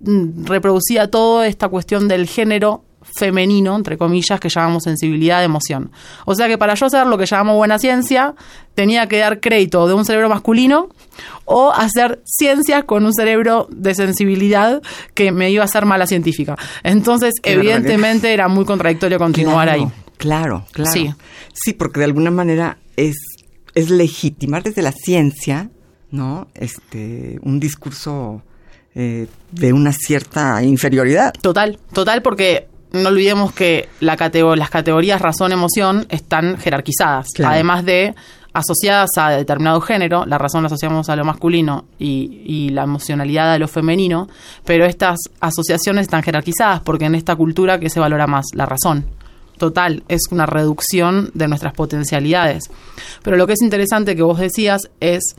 mm, 0.00 0.44
reproducía 0.44 1.10
toda 1.10 1.48
esta 1.48 1.68
cuestión 1.68 2.06
del 2.06 2.28
género 2.28 2.83
femenino, 3.16 3.76
entre 3.76 3.96
comillas, 3.96 4.40
que 4.40 4.48
llamamos 4.48 4.84
sensibilidad 4.84 5.38
de 5.38 5.44
emoción. 5.44 5.90
O 6.24 6.34
sea 6.34 6.48
que 6.48 6.58
para 6.58 6.74
yo 6.74 6.86
hacer 6.86 7.06
lo 7.06 7.18
que 7.18 7.26
llamamos 7.26 7.56
buena 7.56 7.78
ciencia, 7.78 8.34
tenía 8.74 9.06
que 9.06 9.18
dar 9.18 9.40
crédito 9.40 9.86
de 9.86 9.94
un 9.94 10.04
cerebro 10.04 10.28
masculino 10.28 10.88
o 11.44 11.72
hacer 11.72 12.22
ciencia 12.24 12.82
con 12.82 13.04
un 13.04 13.12
cerebro 13.12 13.68
de 13.70 13.94
sensibilidad 13.94 14.82
que 15.14 15.32
me 15.32 15.50
iba 15.50 15.62
a 15.62 15.66
hacer 15.66 15.86
mala 15.86 16.06
científica. 16.06 16.56
Entonces, 16.82 17.34
evidentemente, 17.42 18.32
era 18.32 18.48
muy 18.48 18.64
contradictorio 18.64 19.18
continuar 19.18 19.68
ahí. 19.68 19.86
Claro, 20.16 20.64
claro. 20.72 20.92
Sí. 20.92 21.12
sí, 21.52 21.72
porque 21.72 22.00
de 22.00 22.06
alguna 22.06 22.30
manera 22.30 22.78
es, 22.96 23.16
es 23.74 23.90
legitimar 23.90 24.62
desde 24.62 24.82
la 24.82 24.92
ciencia, 24.92 25.70
¿no? 26.10 26.48
Este, 26.54 27.38
un 27.42 27.60
discurso 27.60 28.42
eh, 28.94 29.26
de 29.50 29.72
una 29.72 29.92
cierta 29.92 30.62
inferioridad. 30.62 31.34
Total, 31.42 31.78
total, 31.92 32.22
porque 32.22 32.68
no 32.94 33.08
olvidemos 33.08 33.52
que 33.52 33.88
la 34.00 34.16
las 34.16 34.70
categorías 34.70 35.20
razón-emoción 35.20 36.06
están 36.08 36.56
jerarquizadas, 36.58 37.26
además 37.44 37.84
de 37.84 38.14
asociadas 38.52 39.10
a 39.16 39.30
determinado 39.30 39.80
género, 39.80 40.24
la 40.26 40.38
razón 40.38 40.62
la 40.62 40.68
asociamos 40.68 41.08
a 41.08 41.16
lo 41.16 41.24
masculino 41.24 41.86
y, 41.98 42.42
y, 42.46 42.68
la 42.68 42.84
emocionalidad 42.84 43.52
a 43.52 43.58
lo 43.58 43.66
femenino, 43.66 44.28
pero 44.64 44.86
estas 44.86 45.18
asociaciones 45.40 46.02
están 46.02 46.22
jerarquizadas 46.22 46.80
porque 46.80 47.06
en 47.06 47.16
esta 47.16 47.34
cultura 47.34 47.80
que 47.80 47.90
se 47.90 47.98
valora 47.98 48.28
más 48.28 48.46
la 48.54 48.64
razón. 48.64 49.06
Total, 49.58 50.02
es 50.08 50.22
una 50.30 50.46
reducción 50.46 51.30
de 51.34 51.48
nuestras 51.48 51.74
potencialidades. 51.74 52.70
Pero 53.22 53.36
lo 53.36 53.46
que 53.46 53.52
es 53.54 53.62
interesante 53.62 54.16
que 54.16 54.22
vos 54.22 54.38
decías 54.38 54.90
es 55.00 55.36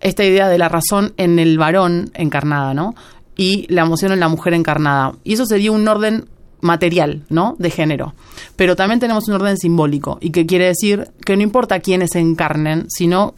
esta 0.00 0.24
idea 0.24 0.48
de 0.48 0.58
la 0.58 0.68
razón 0.68 1.12
en 1.16 1.38
el 1.38 1.58
varón 1.58 2.10
encarnada, 2.14 2.74
¿no? 2.74 2.94
Y 3.36 3.66
la 3.72 3.82
emoción 3.82 4.12
en 4.12 4.20
la 4.20 4.28
mujer 4.28 4.54
encarnada. 4.54 5.12
Y 5.24 5.34
eso 5.34 5.46
sería 5.46 5.72
un 5.72 5.86
orden 5.88 6.26
material, 6.60 7.22
¿no? 7.28 7.56
De 7.58 7.70
género. 7.70 8.14
Pero 8.56 8.76
también 8.76 9.00
tenemos 9.00 9.28
un 9.28 9.34
orden 9.34 9.56
simbólico 9.56 10.18
y 10.20 10.30
que 10.30 10.46
quiere 10.46 10.66
decir 10.66 11.10
que 11.24 11.36
no 11.36 11.42
importa 11.42 11.80
quiénes 11.80 12.14
encarnen, 12.14 12.86
sino 12.88 13.34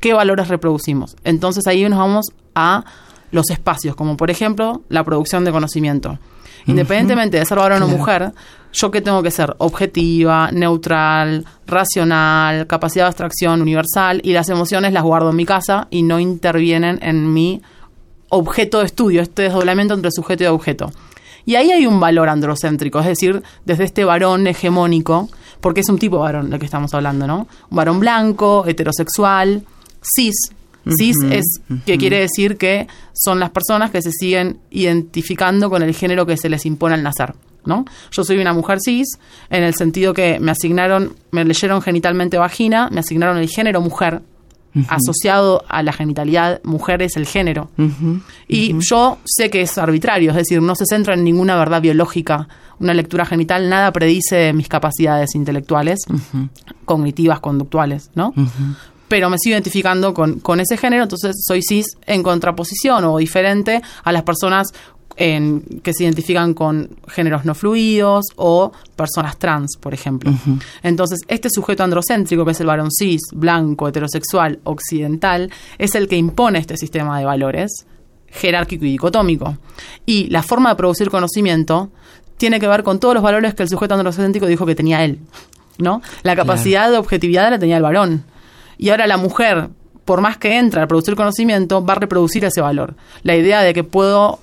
qué 0.00 0.14
valores 0.14 0.48
reproducimos. 0.48 1.16
Entonces 1.24 1.66
ahí 1.66 1.88
nos 1.88 1.98
vamos 1.98 2.26
a 2.54 2.84
los 3.30 3.50
espacios, 3.50 3.94
como 3.94 4.16
por 4.16 4.30
ejemplo 4.30 4.82
la 4.88 5.04
producción 5.04 5.44
de 5.44 5.52
conocimiento. 5.52 6.18
Independientemente 6.66 7.38
de 7.38 7.46
ser 7.46 7.58
varón 7.58 7.82
o 7.82 7.88
mujer, 7.88 8.32
yo 8.72 8.90
que 8.90 9.00
tengo 9.00 9.22
que 9.22 9.30
ser 9.30 9.54
objetiva, 9.58 10.50
neutral, 10.52 11.44
racional, 11.66 12.66
capacidad 12.66 13.04
de 13.04 13.08
abstracción 13.08 13.62
universal 13.62 14.20
y 14.22 14.32
las 14.32 14.48
emociones 14.48 14.92
las 14.92 15.02
guardo 15.02 15.30
en 15.30 15.36
mi 15.36 15.46
casa 15.46 15.88
y 15.90 16.02
no 16.02 16.20
intervienen 16.20 16.98
en 17.02 17.32
mi 17.32 17.62
objeto 18.28 18.80
de 18.80 18.86
estudio, 18.86 19.22
este 19.22 19.42
desdoblamiento 19.42 19.94
entre 19.94 20.10
sujeto 20.12 20.44
y 20.44 20.46
objeto. 20.48 20.92
Y 21.44 21.56
ahí 21.56 21.70
hay 21.70 21.86
un 21.86 22.00
valor 22.00 22.28
androcéntrico, 22.28 23.00
es 23.00 23.06
decir, 23.06 23.42
desde 23.64 23.84
este 23.84 24.04
varón 24.04 24.46
hegemónico, 24.46 25.28
porque 25.60 25.80
es 25.80 25.88
un 25.88 25.98
tipo 25.98 26.16
de 26.16 26.22
varón 26.22 26.50
del 26.50 26.58
que 26.58 26.66
estamos 26.66 26.92
hablando, 26.94 27.26
¿no? 27.26 27.48
Un 27.70 27.76
varón 27.76 28.00
blanco, 28.00 28.64
heterosexual, 28.66 29.64
cis. 30.02 30.34
Cis 30.96 31.16
es 31.30 31.60
que 31.84 31.98
quiere 31.98 32.20
decir 32.20 32.56
que 32.56 32.86
son 33.12 33.38
las 33.38 33.50
personas 33.50 33.90
que 33.90 34.00
se 34.00 34.12
siguen 34.12 34.58
identificando 34.70 35.68
con 35.68 35.82
el 35.82 35.94
género 35.94 36.24
que 36.24 36.38
se 36.38 36.48
les 36.48 36.64
impone 36.64 36.94
al 36.94 37.02
nacer. 37.02 37.34
¿no? 37.66 37.84
Yo 38.10 38.24
soy 38.24 38.38
una 38.38 38.54
mujer 38.54 38.78
cis 38.82 39.18
en 39.50 39.62
el 39.62 39.74
sentido 39.74 40.14
que 40.14 40.40
me 40.40 40.52
asignaron, 40.52 41.14
me 41.30 41.44
leyeron 41.44 41.82
genitalmente 41.82 42.38
vagina, 42.38 42.88
me 42.90 43.00
asignaron 43.00 43.36
el 43.36 43.48
género 43.48 43.82
mujer, 43.82 44.22
asociado 44.88 45.64
a 45.68 45.82
la 45.82 45.92
genitalidad 45.92 46.60
mujer 46.64 47.02
es 47.02 47.16
el 47.16 47.26
género. 47.26 47.70
Y 48.48 48.74
yo 48.80 49.18
sé 49.24 49.50
que 49.50 49.62
es 49.62 49.78
arbitrario, 49.78 50.30
es 50.30 50.36
decir, 50.36 50.62
no 50.62 50.74
se 50.74 50.86
centra 50.86 51.14
en 51.14 51.24
ninguna 51.24 51.56
verdad 51.56 51.82
biológica. 51.82 52.48
Una 52.78 52.94
lectura 52.94 53.26
genital 53.26 53.68
nada 53.68 53.92
predice 53.92 54.52
mis 54.52 54.68
capacidades 54.68 55.34
intelectuales, 55.34 56.00
cognitivas, 56.84 57.40
conductuales, 57.40 58.10
¿no? 58.14 58.32
Pero 59.08 59.28
me 59.28 59.38
sigo 59.38 59.54
identificando 59.54 60.14
con, 60.14 60.38
con 60.38 60.60
ese 60.60 60.76
género, 60.76 61.02
entonces 61.02 61.36
soy 61.44 61.62
cis 61.62 61.86
en 62.06 62.22
contraposición 62.22 63.04
o 63.04 63.18
diferente 63.18 63.82
a 64.04 64.12
las 64.12 64.22
personas 64.22 64.68
que 65.16 65.92
se 65.92 66.04
identifican 66.04 66.54
con 66.54 66.96
géneros 67.08 67.44
no 67.44 67.54
fluidos 67.54 68.26
o 68.36 68.72
personas 68.96 69.38
trans, 69.38 69.76
por 69.78 69.92
ejemplo. 69.92 70.32
Entonces, 70.82 71.20
este 71.28 71.48
sujeto 71.50 71.84
androcéntrico, 71.84 72.44
que 72.44 72.52
es 72.52 72.60
el 72.60 72.66
varón 72.66 72.88
cis, 72.90 73.20
blanco, 73.32 73.88
heterosexual, 73.88 74.60
occidental, 74.64 75.50
es 75.78 75.94
el 75.94 76.08
que 76.08 76.16
impone 76.16 76.58
este 76.58 76.76
sistema 76.76 77.18
de 77.18 77.24
valores 77.24 77.86
jerárquico 78.32 78.84
y 78.84 78.92
dicotómico. 78.92 79.58
Y 80.06 80.28
la 80.28 80.42
forma 80.42 80.70
de 80.70 80.76
producir 80.76 81.10
conocimiento 81.10 81.90
tiene 82.36 82.60
que 82.60 82.68
ver 82.68 82.82
con 82.82 83.00
todos 83.00 83.14
los 83.14 83.22
valores 83.22 83.54
que 83.54 83.64
el 83.64 83.68
sujeto 83.68 83.94
androcéntrico 83.94 84.46
dijo 84.46 84.64
que 84.64 84.74
tenía 84.74 85.04
él. 85.04 85.18
¿no? 85.80 86.02
La 86.22 86.36
capacidad 86.36 86.90
de 86.90 86.98
objetividad 86.98 87.50
la 87.50 87.58
tenía 87.58 87.76
el 87.76 87.82
varón. 87.82 88.24
Y 88.78 88.90
ahora 88.90 89.06
la 89.06 89.16
mujer, 89.16 89.68
por 90.04 90.20
más 90.20 90.38
que 90.38 90.58
entra 90.58 90.82
a 90.82 90.86
producir 90.86 91.16
conocimiento, 91.16 91.84
va 91.84 91.94
a 91.94 91.98
reproducir 91.98 92.44
ese 92.44 92.60
valor. 92.60 92.94
La 93.22 93.36
idea 93.36 93.60
de 93.62 93.74
que 93.74 93.84
puedo 93.84 94.38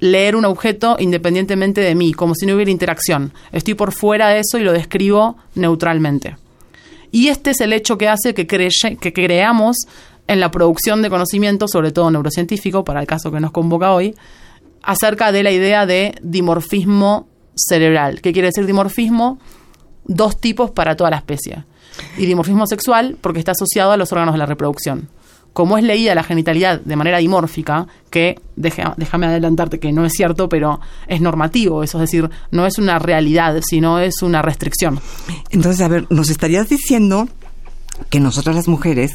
leer 0.00 0.34
un 0.34 0.46
objeto 0.46 0.96
independientemente 0.98 1.80
de 1.80 1.94
mí, 1.94 2.12
como 2.12 2.34
si 2.34 2.46
no 2.46 2.54
hubiera 2.54 2.70
interacción. 2.70 3.32
Estoy 3.52 3.74
por 3.74 3.92
fuera 3.92 4.28
de 4.28 4.40
eso 4.40 4.58
y 4.58 4.62
lo 4.62 4.72
describo 4.72 5.36
neutralmente. 5.54 6.36
Y 7.12 7.28
este 7.28 7.50
es 7.50 7.60
el 7.60 7.72
hecho 7.72 7.98
que 7.98 8.08
hace 8.08 8.34
que, 8.34 8.46
que 8.46 9.12
creamos 9.12 9.76
en 10.26 10.40
la 10.40 10.50
producción 10.50 11.02
de 11.02 11.10
conocimiento, 11.10 11.68
sobre 11.68 11.92
todo 11.92 12.10
neurocientífico, 12.10 12.84
para 12.84 13.00
el 13.00 13.06
caso 13.06 13.30
que 13.30 13.40
nos 13.40 13.50
convoca 13.50 13.92
hoy, 13.92 14.14
acerca 14.82 15.32
de 15.32 15.42
la 15.42 15.50
idea 15.50 15.86
de 15.86 16.14
dimorfismo 16.22 17.28
cerebral. 17.54 18.20
¿Qué 18.20 18.32
quiere 18.32 18.48
decir 18.48 18.64
dimorfismo? 18.64 19.38
Dos 20.04 20.40
tipos 20.40 20.70
para 20.70 20.96
toda 20.96 21.10
la 21.10 21.16
especie. 21.16 21.64
Y 22.16 22.26
dimorfismo 22.26 22.66
sexual 22.66 23.18
porque 23.20 23.40
está 23.40 23.52
asociado 23.52 23.92
a 23.92 23.96
los 23.96 24.12
órganos 24.12 24.34
de 24.34 24.38
la 24.38 24.46
reproducción 24.46 25.08
como 25.52 25.76
es 25.78 25.84
leída 25.84 26.14
la 26.14 26.22
genitalidad 26.22 26.80
de 26.80 26.96
manera 26.96 27.18
dimórfica, 27.18 27.86
que 28.10 28.40
déjame 28.56 29.26
adelantarte 29.26 29.78
que 29.80 29.92
no 29.92 30.04
es 30.04 30.12
cierto, 30.12 30.48
pero 30.48 30.80
es 31.06 31.20
normativo, 31.20 31.82
eso 31.82 31.98
es 31.98 32.10
decir, 32.10 32.30
no 32.50 32.66
es 32.66 32.78
una 32.78 32.98
realidad, 32.98 33.60
sino 33.66 33.98
es 33.98 34.22
una 34.22 34.42
restricción. 34.42 35.00
Entonces, 35.50 35.80
a 35.80 35.88
ver, 35.88 36.06
nos 36.10 36.30
estarías 36.30 36.68
diciendo 36.68 37.28
que 38.10 38.20
nosotras 38.20 38.56
las 38.56 38.68
mujeres, 38.68 39.12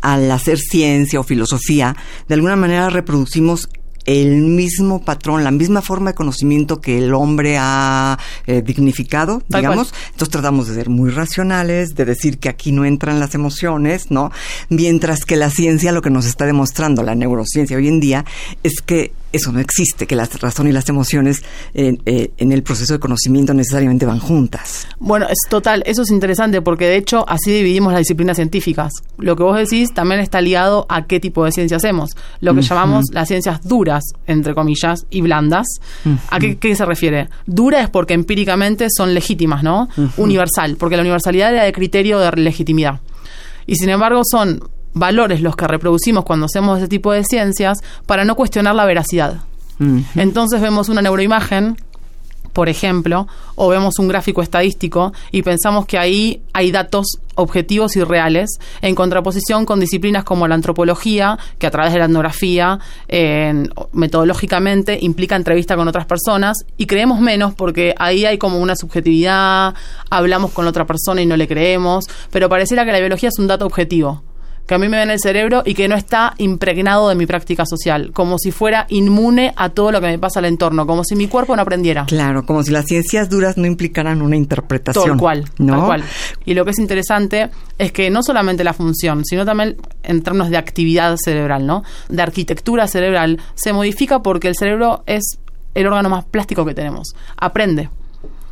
al 0.00 0.30
hacer 0.30 0.58
ciencia 0.58 1.20
o 1.20 1.22
filosofía, 1.22 1.96
de 2.28 2.34
alguna 2.34 2.56
manera 2.56 2.90
reproducimos 2.90 3.68
el 4.04 4.42
mismo 4.42 5.02
patrón, 5.02 5.44
la 5.44 5.50
misma 5.50 5.82
forma 5.82 6.10
de 6.10 6.14
conocimiento 6.14 6.80
que 6.80 6.98
el 6.98 7.14
hombre 7.14 7.56
ha 7.58 8.18
eh, 8.46 8.62
dignificado, 8.62 9.42
digamos. 9.48 9.94
Entonces 10.10 10.30
tratamos 10.30 10.68
de 10.68 10.74
ser 10.74 10.88
muy 10.88 11.10
racionales, 11.10 11.94
de 11.94 12.04
decir 12.04 12.38
que 12.38 12.48
aquí 12.48 12.72
no 12.72 12.84
entran 12.84 13.20
las 13.20 13.34
emociones, 13.34 14.10
¿no? 14.10 14.30
Mientras 14.68 15.24
que 15.24 15.36
la 15.36 15.50
ciencia 15.50 15.92
lo 15.92 16.02
que 16.02 16.10
nos 16.10 16.26
está 16.26 16.46
demostrando, 16.46 17.02
la 17.02 17.14
neurociencia 17.14 17.76
hoy 17.76 17.88
en 17.88 18.00
día, 18.00 18.24
es 18.62 18.80
que 18.84 19.12
eso 19.32 19.52
no 19.52 19.60
existe, 19.60 20.06
que 20.06 20.16
la 20.16 20.26
razón 20.40 20.68
y 20.68 20.72
las 20.72 20.88
emociones 20.88 21.42
eh, 21.74 22.32
en 22.36 22.52
el 22.52 22.62
proceso 22.62 22.92
de 22.94 23.00
conocimiento 23.00 23.54
necesariamente 23.54 24.06
van 24.06 24.18
juntas. 24.18 24.86
Bueno, 24.98 25.26
es 25.28 25.38
total, 25.48 25.82
eso 25.86 26.02
es 26.02 26.10
interesante 26.10 26.62
porque 26.62 26.86
de 26.86 26.96
hecho 26.96 27.24
así 27.28 27.52
dividimos 27.52 27.92
las 27.92 28.00
disciplinas 28.00 28.36
científicas. 28.36 28.92
Lo 29.18 29.36
que 29.36 29.42
vos 29.42 29.56
decís 29.56 29.92
también 29.94 30.20
está 30.20 30.40
ligado 30.40 30.86
a 30.88 31.06
qué 31.06 31.20
tipo 31.20 31.44
de 31.44 31.52
ciencia 31.52 31.76
hacemos, 31.76 32.10
lo 32.40 32.54
que 32.54 32.62
llamamos 32.62 33.06
las 33.12 33.28
ciencias 33.28 33.66
duras, 33.66 34.04
entre 34.26 34.54
comillas, 34.54 35.06
y 35.10 35.20
blandas. 35.22 35.66
¿A 36.30 36.38
qué, 36.38 36.76
se 36.76 36.84
refiere? 36.84 37.28
Dura 37.46 37.82
es 37.82 37.90
porque 37.90 38.14
empíricamente 38.14 38.88
son 38.94 39.14
legítimas, 39.14 39.62
¿no? 39.62 39.88
Universal, 40.16 40.76
porque 40.78 40.96
la 40.96 41.02
universalidad 41.02 41.52
era 41.52 41.64
de 41.64 41.72
criterio 41.72 42.18
de 42.18 42.30
legitimidad. 42.32 43.00
Y 43.66 43.76
sin 43.76 43.90
embargo 43.90 44.22
son 44.28 44.60
valores 44.94 45.40
los 45.40 45.56
que 45.56 45.66
reproducimos 45.66 46.24
cuando 46.24 46.46
hacemos 46.46 46.78
ese 46.78 46.88
tipo 46.88 47.12
de 47.12 47.24
ciencias 47.24 47.78
para 48.06 48.24
no 48.24 48.34
cuestionar 48.34 48.74
la 48.74 48.84
veracidad. 48.84 49.40
Entonces 50.14 50.60
vemos 50.60 50.88
una 50.88 51.02
neuroimagen, 51.02 51.76
por 52.52 52.68
ejemplo, 52.68 53.26
o 53.56 53.68
vemos 53.68 53.98
un 53.98 54.06
gráfico 54.06 54.42
estadístico 54.42 55.12
y 55.32 55.42
pensamos 55.42 55.86
que 55.86 55.98
ahí 55.98 56.42
hay 56.52 56.70
datos 56.70 57.06
objetivos 57.34 57.96
y 57.96 58.04
reales, 58.04 58.50
en 58.80 58.94
contraposición 58.94 59.64
con 59.64 59.80
disciplinas 59.80 60.22
como 60.22 60.46
la 60.46 60.54
antropología, 60.54 61.36
que 61.58 61.66
a 61.66 61.70
través 61.70 61.94
de 61.94 61.98
la 61.98 62.04
etnografía, 62.04 62.78
metodológicamente, 63.92 64.98
implica 65.00 65.34
entrevista 65.34 65.74
con 65.74 65.88
otras 65.88 66.06
personas, 66.06 66.58
y 66.76 66.86
creemos 66.86 67.20
menos 67.20 67.54
porque 67.54 67.94
ahí 67.98 68.24
hay 68.24 68.38
como 68.38 68.58
una 68.58 68.76
subjetividad, 68.76 69.74
hablamos 70.10 70.52
con 70.52 70.68
otra 70.68 70.86
persona 70.86 71.22
y 71.22 71.26
no 71.26 71.36
le 71.36 71.48
creemos, 71.48 72.04
pero 72.30 72.48
pareciera 72.48 72.84
que 72.84 72.92
la 72.92 73.00
biología 73.00 73.30
es 73.30 73.38
un 73.40 73.48
dato 73.48 73.66
objetivo 73.66 74.22
que 74.66 74.74
a 74.74 74.78
mí 74.78 74.88
me 74.88 74.96
ve 74.96 75.02
en 75.02 75.10
el 75.10 75.20
cerebro 75.20 75.62
y 75.64 75.74
que 75.74 75.88
no 75.88 75.96
está 75.96 76.34
impregnado 76.38 77.08
de 77.08 77.14
mi 77.14 77.26
práctica 77.26 77.64
social, 77.66 78.12
como 78.12 78.38
si 78.38 78.50
fuera 78.52 78.86
inmune 78.88 79.52
a 79.56 79.70
todo 79.70 79.92
lo 79.92 80.00
que 80.00 80.06
me 80.06 80.18
pasa 80.18 80.38
al 80.38 80.46
entorno, 80.46 80.86
como 80.86 81.04
si 81.04 81.16
mi 81.16 81.28
cuerpo 81.28 81.56
no 81.56 81.62
aprendiera. 81.62 82.06
Claro, 82.06 82.44
como 82.44 82.62
si 82.62 82.70
las 82.70 82.86
ciencias 82.86 83.28
duras 83.28 83.56
no 83.56 83.66
implicaran 83.66 84.22
una 84.22 84.36
interpretación. 84.36 85.04
Tal 85.04 85.18
cual, 85.18 85.44
¿no? 85.58 85.76
tal 85.76 85.86
cual. 85.86 86.04
Y 86.44 86.54
lo 86.54 86.64
que 86.64 86.70
es 86.70 86.78
interesante 86.78 87.50
es 87.78 87.92
que 87.92 88.10
no 88.10 88.22
solamente 88.22 88.64
la 88.64 88.72
función, 88.72 89.24
sino 89.24 89.44
también 89.44 89.76
en 90.02 90.22
términos 90.22 90.50
de 90.50 90.56
actividad 90.56 91.16
cerebral, 91.22 91.66
¿no? 91.66 91.82
De 92.08 92.22
arquitectura 92.22 92.86
cerebral, 92.86 93.40
se 93.54 93.72
modifica 93.72 94.22
porque 94.22 94.48
el 94.48 94.54
cerebro 94.56 95.02
es 95.06 95.38
el 95.74 95.86
órgano 95.86 96.08
más 96.08 96.24
plástico 96.24 96.64
que 96.64 96.74
tenemos. 96.74 97.14
Aprende. 97.36 97.90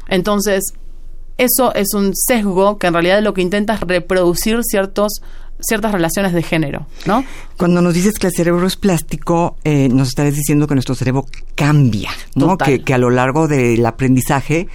Entonces, 0.08 0.74
eso 1.38 1.74
es 1.74 1.94
un 1.94 2.14
sesgo 2.14 2.78
que 2.78 2.88
en 2.88 2.92
realidad 2.92 3.22
lo 3.22 3.32
que 3.32 3.42
intenta 3.42 3.74
es 3.74 3.80
reproducir 3.80 4.58
ciertos 4.62 5.22
ciertas 5.62 5.92
relaciones 5.92 6.32
de 6.32 6.42
género, 6.42 6.86
¿no? 7.06 7.24
Cuando 7.56 7.82
nos 7.82 7.94
dices 7.94 8.18
que 8.18 8.28
el 8.28 8.32
cerebro 8.32 8.66
es 8.66 8.76
plástico, 8.76 9.56
eh, 9.64 9.88
nos 9.88 10.08
estás 10.08 10.34
diciendo 10.34 10.66
que 10.66 10.74
nuestro 10.74 10.94
cerebro 10.94 11.26
cambia, 11.54 12.10
¿no? 12.34 12.56
Que, 12.56 12.82
a 12.92 12.98
lo 12.98 13.10
largo 13.10 13.48
del 13.48 13.84
aprendizaje 13.86 14.68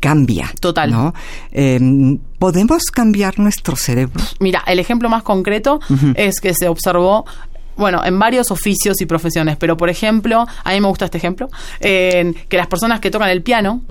cambia. 0.00 0.50
Total. 0.60 0.90
¿no? 0.90 1.12
Em, 1.50 2.18
¿Podemos 2.38 2.84
cambiar 2.84 3.38
nuestro 3.38 3.76
cerebro? 3.76 4.22
Mira, 4.38 4.62
el 4.66 4.78
ejemplo 4.78 5.08
más 5.08 5.22
concreto 5.22 5.80
es 6.14 6.40
que 6.40 6.54
se 6.54 6.68
observó 6.68 7.24
bueno, 7.78 8.04
en 8.04 8.18
varios 8.18 8.50
oficios 8.50 9.00
y 9.00 9.06
profesiones, 9.06 9.56
pero 9.56 9.76
por 9.76 9.88
ejemplo, 9.88 10.46
a 10.64 10.72
mí 10.72 10.80
me 10.80 10.88
gusta 10.88 11.04
este 11.04 11.16
ejemplo, 11.16 11.48
que 11.80 12.34
las 12.50 12.66
personas 12.66 13.00
que 13.00 13.10
tocan 13.10 13.30
el 13.30 13.42
piano 13.42 13.82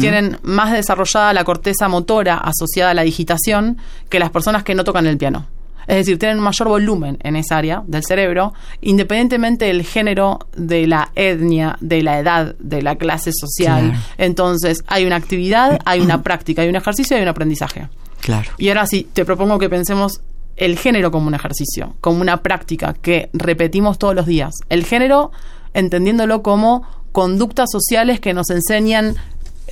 tienen 0.00 0.38
más 0.42 0.72
desarrollada 0.72 1.32
la 1.32 1.44
corteza 1.44 1.88
motora 1.88 2.38
asociada 2.38 2.90
a 2.90 2.94
la 2.94 3.02
digitación 3.02 3.78
que 4.10 4.18
las 4.18 4.30
personas 4.30 4.64
que 4.64 4.74
no 4.74 4.84
tocan 4.84 5.06
el 5.06 5.16
piano. 5.16 5.46
Es 5.86 5.96
decir, 5.96 6.18
tienen 6.18 6.38
un 6.38 6.44
mayor 6.44 6.68
volumen 6.68 7.18
en 7.22 7.36
esa 7.36 7.58
área 7.58 7.82
del 7.86 8.04
cerebro, 8.04 8.54
independientemente 8.80 9.66
del 9.66 9.84
género, 9.84 10.40
de 10.56 10.86
la 10.86 11.10
etnia, 11.14 11.76
de 11.80 12.02
la 12.02 12.18
edad, 12.18 12.54
de 12.58 12.82
la 12.82 12.96
clase 12.96 13.30
social. 13.32 13.94
Entonces, 14.18 14.82
hay 14.86 15.04
una 15.04 15.16
actividad, 15.16 15.78
hay 15.84 16.00
una 16.00 16.22
práctica, 16.22 16.62
hay 16.62 16.68
un 16.68 16.76
ejercicio 16.76 17.16
y 17.16 17.18
hay 17.18 17.22
un 17.22 17.28
aprendizaje. 17.28 17.88
Claro. 18.20 18.50
Y 18.58 18.68
ahora 18.68 18.86
sí, 18.86 19.08
te 19.12 19.24
propongo 19.24 19.58
que 19.58 19.68
pensemos 19.68 20.20
el 20.56 20.78
género 20.78 21.10
como 21.10 21.26
un 21.26 21.34
ejercicio, 21.34 21.94
como 22.00 22.20
una 22.20 22.38
práctica 22.38 22.94
que 22.94 23.28
repetimos 23.32 23.98
todos 23.98 24.14
los 24.14 24.26
días. 24.26 24.54
El 24.68 24.84
género 24.84 25.30
entendiéndolo 25.74 26.42
como 26.42 26.86
conductas 27.12 27.68
sociales 27.70 28.18
que 28.18 28.34
nos 28.34 28.50
enseñan 28.50 29.16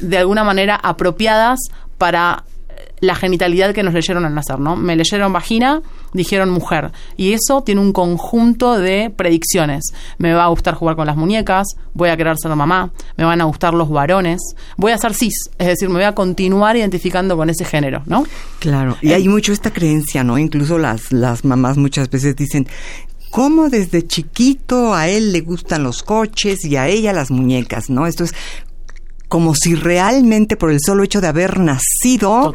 de 0.00 0.18
alguna 0.18 0.44
manera 0.44 0.76
apropiadas 0.76 1.58
para 1.98 2.44
la 3.06 3.14
genitalidad 3.14 3.72
que 3.74 3.82
nos 3.82 3.94
leyeron 3.94 4.24
al 4.24 4.34
nacer, 4.34 4.58
¿no? 4.58 4.76
Me 4.76 4.96
leyeron 4.96 5.32
vagina, 5.32 5.82
dijeron 6.12 6.50
mujer. 6.50 6.92
Y 7.16 7.32
eso 7.32 7.62
tiene 7.62 7.80
un 7.80 7.92
conjunto 7.92 8.78
de 8.78 9.12
predicciones. 9.14 9.92
Me 10.18 10.32
va 10.32 10.44
a 10.44 10.48
gustar 10.48 10.74
jugar 10.74 10.96
con 10.96 11.06
las 11.06 11.16
muñecas, 11.16 11.66
voy 11.92 12.10
a 12.10 12.16
querer 12.16 12.36
ser 12.38 12.54
mamá, 12.54 12.92
me 13.16 13.24
van 13.24 13.40
a 13.40 13.44
gustar 13.44 13.74
los 13.74 13.90
varones, 13.90 14.40
voy 14.76 14.92
a 14.92 14.98
ser 14.98 15.14
cis, 15.14 15.50
es 15.58 15.66
decir, 15.66 15.88
me 15.88 15.96
voy 15.96 16.04
a 16.04 16.14
continuar 16.14 16.76
identificando 16.76 17.36
con 17.36 17.50
ese 17.50 17.64
género, 17.64 18.02
¿no? 18.06 18.24
Claro, 18.58 18.96
y 19.00 19.12
hay 19.12 19.28
mucho 19.28 19.52
esta 19.52 19.72
creencia, 19.72 20.24
¿no? 20.24 20.38
Incluso 20.38 20.78
las, 20.78 21.12
las 21.12 21.44
mamás 21.44 21.76
muchas 21.76 22.10
veces 22.10 22.36
dicen, 22.36 22.66
cómo 23.30 23.68
desde 23.68 24.06
chiquito 24.06 24.94
a 24.94 25.08
él 25.08 25.32
le 25.32 25.40
gustan 25.40 25.82
los 25.82 26.02
coches 26.02 26.64
y 26.64 26.76
a 26.76 26.86
ella 26.86 27.12
las 27.12 27.30
muñecas, 27.30 27.90
¿no? 27.90 28.06
Esto 28.06 28.24
es 28.24 28.32
como 29.28 29.54
si 29.54 29.74
realmente 29.74 30.56
por 30.56 30.70
el 30.70 30.78
solo 30.84 31.02
hecho 31.02 31.20
de 31.20 31.28
haber 31.28 31.58
nacido, 31.60 32.52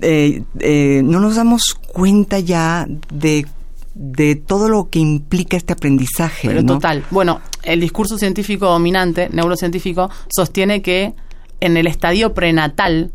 eh, 0.00 0.42
eh, 0.58 1.02
no 1.04 1.20
nos 1.20 1.36
damos 1.36 1.74
cuenta 1.74 2.38
ya 2.40 2.86
de 3.12 3.46
de 3.94 4.36
todo 4.36 4.68
lo 4.68 4.88
que 4.88 4.98
implica 4.98 5.56
este 5.56 5.72
aprendizaje. 5.74 6.48
Pero 6.48 6.64
total. 6.64 7.04
Bueno, 7.10 7.40
el 7.62 7.80
discurso 7.80 8.16
científico 8.16 8.66
dominante, 8.66 9.28
neurocientífico, 9.30 10.10
sostiene 10.34 10.82
que 10.82 11.12
en 11.60 11.76
el 11.76 11.86
estadio 11.86 12.32
prenatal 12.32 13.12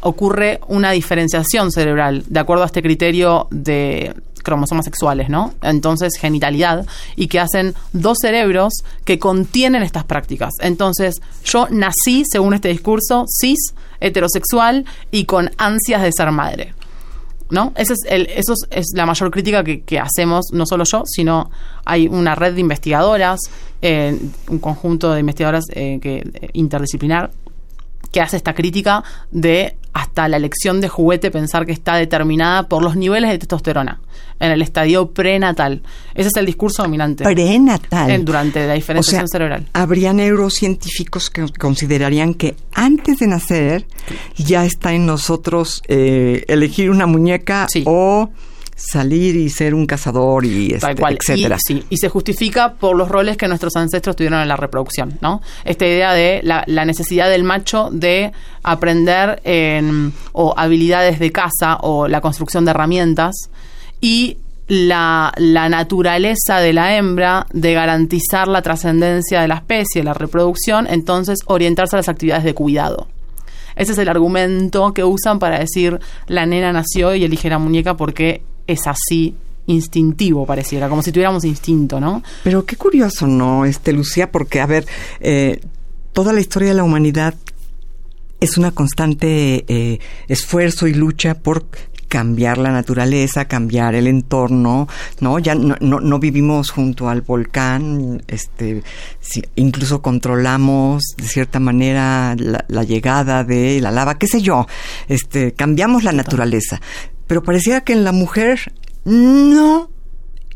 ocurre 0.00 0.60
una 0.68 0.92
diferenciación 0.92 1.72
cerebral 1.72 2.24
de 2.28 2.40
acuerdo 2.40 2.62
a 2.62 2.66
este 2.66 2.82
criterio 2.82 3.48
de 3.50 4.14
cromosomas 4.42 4.84
sexuales, 4.84 5.28
¿no? 5.28 5.54
Entonces, 5.62 6.12
genitalidad, 6.18 6.86
y 7.16 7.28
que 7.28 7.40
hacen 7.40 7.74
dos 7.92 8.18
cerebros 8.20 8.72
que 9.04 9.18
contienen 9.18 9.82
estas 9.82 10.04
prácticas. 10.04 10.52
Entonces, 10.60 11.16
yo 11.44 11.66
nací, 11.70 12.24
según 12.30 12.54
este 12.54 12.68
discurso, 12.68 13.24
cis, 13.28 13.74
heterosexual 14.00 14.84
y 15.10 15.24
con 15.24 15.50
ansias 15.58 16.02
de 16.02 16.12
ser 16.12 16.30
madre. 16.30 16.74
¿No? 17.50 17.72
Ese 17.76 17.94
es 17.94 18.00
el, 18.10 18.26
eso 18.26 18.52
es, 18.70 18.88
la 18.94 19.06
mayor 19.06 19.30
crítica 19.30 19.64
que, 19.64 19.98
hacemos, 19.98 20.48
no 20.52 20.66
solo 20.66 20.84
yo, 20.84 21.04
sino 21.06 21.50
hay 21.86 22.06
una 22.06 22.34
red 22.34 22.52
de 22.52 22.60
investigadoras, 22.60 23.40
eh, 23.80 24.20
un 24.48 24.58
conjunto 24.58 25.12
de 25.12 25.20
investigadoras 25.20 25.64
eh, 25.70 25.98
que, 26.02 26.16
eh, 26.16 26.50
interdisciplinar 26.52 27.30
que 28.12 28.20
hace 28.20 28.36
esta 28.36 28.54
crítica 28.54 29.04
de 29.30 29.76
hasta 29.92 30.28
la 30.28 30.36
elección 30.36 30.80
de 30.80 30.88
juguete 30.88 31.30
pensar 31.30 31.66
que 31.66 31.72
está 31.72 31.96
determinada 31.96 32.68
por 32.68 32.82
los 32.82 32.94
niveles 32.94 33.30
de 33.30 33.38
testosterona 33.38 34.00
en 34.38 34.52
el 34.52 34.62
estadio 34.62 35.10
prenatal. 35.10 35.82
Ese 36.14 36.28
es 36.28 36.36
el 36.36 36.46
discurso 36.46 36.82
dominante. 36.82 37.24
Prenatal. 37.24 38.24
durante 38.24 38.66
la 38.66 38.74
diferenciación 38.74 39.28
cerebral. 39.28 39.66
Habría 39.72 40.12
neurocientíficos 40.12 41.30
que 41.30 41.46
considerarían 41.58 42.34
que 42.34 42.54
antes 42.74 43.18
de 43.18 43.26
nacer 43.26 43.86
ya 44.36 44.64
está 44.64 44.92
en 44.92 45.06
nosotros 45.06 45.82
eh, 45.88 46.44
elegir 46.46 46.90
una 46.90 47.06
muñeca 47.06 47.66
o 47.84 48.30
salir 48.78 49.34
y 49.34 49.50
ser 49.50 49.74
un 49.74 49.86
cazador 49.86 50.44
y 50.44 50.72
este, 50.72 50.92
etcétera. 50.92 51.56
Y, 51.56 51.60
sí, 51.66 51.84
y 51.90 51.96
se 51.96 52.08
justifica 52.08 52.74
por 52.74 52.96
los 52.96 53.08
roles 53.08 53.36
que 53.36 53.48
nuestros 53.48 53.74
ancestros 53.74 54.14
tuvieron 54.14 54.40
en 54.40 54.46
la 54.46 54.56
reproducción, 54.56 55.18
¿no? 55.20 55.42
Esta 55.64 55.84
idea 55.84 56.12
de 56.12 56.40
la, 56.44 56.84
necesidad 56.84 57.28
del 57.28 57.42
macho 57.42 57.90
de 57.90 58.32
aprender 58.62 59.40
en, 59.42 60.12
o 60.32 60.54
habilidades 60.56 61.18
de 61.18 61.32
caza 61.32 61.78
o 61.80 62.06
la 62.06 62.20
construcción 62.20 62.64
de 62.64 62.70
herramientas 62.70 63.34
y 64.00 64.38
la, 64.68 65.32
la, 65.36 65.68
naturaleza 65.68 66.60
de 66.60 66.72
la 66.72 66.96
hembra 66.96 67.46
de 67.52 67.72
garantizar 67.74 68.46
la 68.46 68.62
trascendencia 68.62 69.40
de 69.40 69.48
la 69.48 69.56
especie, 69.56 70.04
la 70.04 70.14
reproducción, 70.14 70.86
entonces 70.88 71.40
orientarse 71.46 71.96
a 71.96 71.98
las 71.98 72.08
actividades 72.08 72.44
de 72.44 72.54
cuidado. 72.54 73.08
Ese 73.74 73.92
es 73.92 73.98
el 73.98 74.08
argumento 74.08 74.92
que 74.92 75.04
usan 75.04 75.38
para 75.38 75.58
decir 75.58 75.98
la 76.26 76.46
nena 76.46 76.72
nació 76.72 77.14
y 77.14 77.24
elige 77.24 77.48
la 77.48 77.58
muñeca 77.58 77.96
porque 77.96 78.42
es 78.68 78.86
así 78.86 79.34
instintivo 79.66 80.46
pareciera, 80.46 80.88
como 80.88 81.02
si 81.02 81.12
tuviéramos 81.12 81.44
instinto, 81.44 82.00
¿no? 82.00 82.22
Pero 82.44 82.64
qué 82.64 82.76
curioso, 82.76 83.26
¿no, 83.26 83.64
este 83.64 83.92
Lucía? 83.92 84.30
Porque, 84.30 84.60
a 84.60 84.66
ver, 84.66 84.86
eh, 85.20 85.60
toda 86.12 86.32
la 86.32 86.40
historia 86.40 86.68
de 86.68 86.74
la 86.74 86.84
humanidad 86.84 87.34
es 88.40 88.56
una 88.56 88.70
constante 88.70 89.64
eh, 89.68 89.98
esfuerzo 90.28 90.86
y 90.86 90.94
lucha 90.94 91.34
por 91.34 91.66
cambiar 92.08 92.56
la 92.56 92.70
naturaleza, 92.70 93.44
cambiar 93.44 93.94
el 93.94 94.06
entorno, 94.06 94.88
¿no? 95.20 95.38
Ya 95.38 95.54
no, 95.54 95.76
no, 95.78 96.18
vivimos 96.18 96.70
junto 96.70 97.10
al 97.10 97.20
volcán, 97.20 98.22
este, 98.28 98.82
incluso 99.56 100.00
controlamos 100.00 101.02
de 101.18 101.28
cierta 101.28 101.60
manera 101.60 102.34
la, 102.38 102.64
la, 102.68 102.84
llegada 102.84 103.44
de 103.44 103.80
la 103.82 103.90
lava, 103.90 104.16
qué 104.16 104.26
sé 104.26 104.40
yo, 104.40 104.66
este, 105.08 105.52
cambiamos 105.52 106.02
la 106.02 106.12
naturaleza 106.12 106.80
pero 107.28 107.44
parecía 107.44 107.82
que 107.82 107.92
en 107.92 108.02
la 108.02 108.10
mujer 108.10 108.72
no 109.04 109.90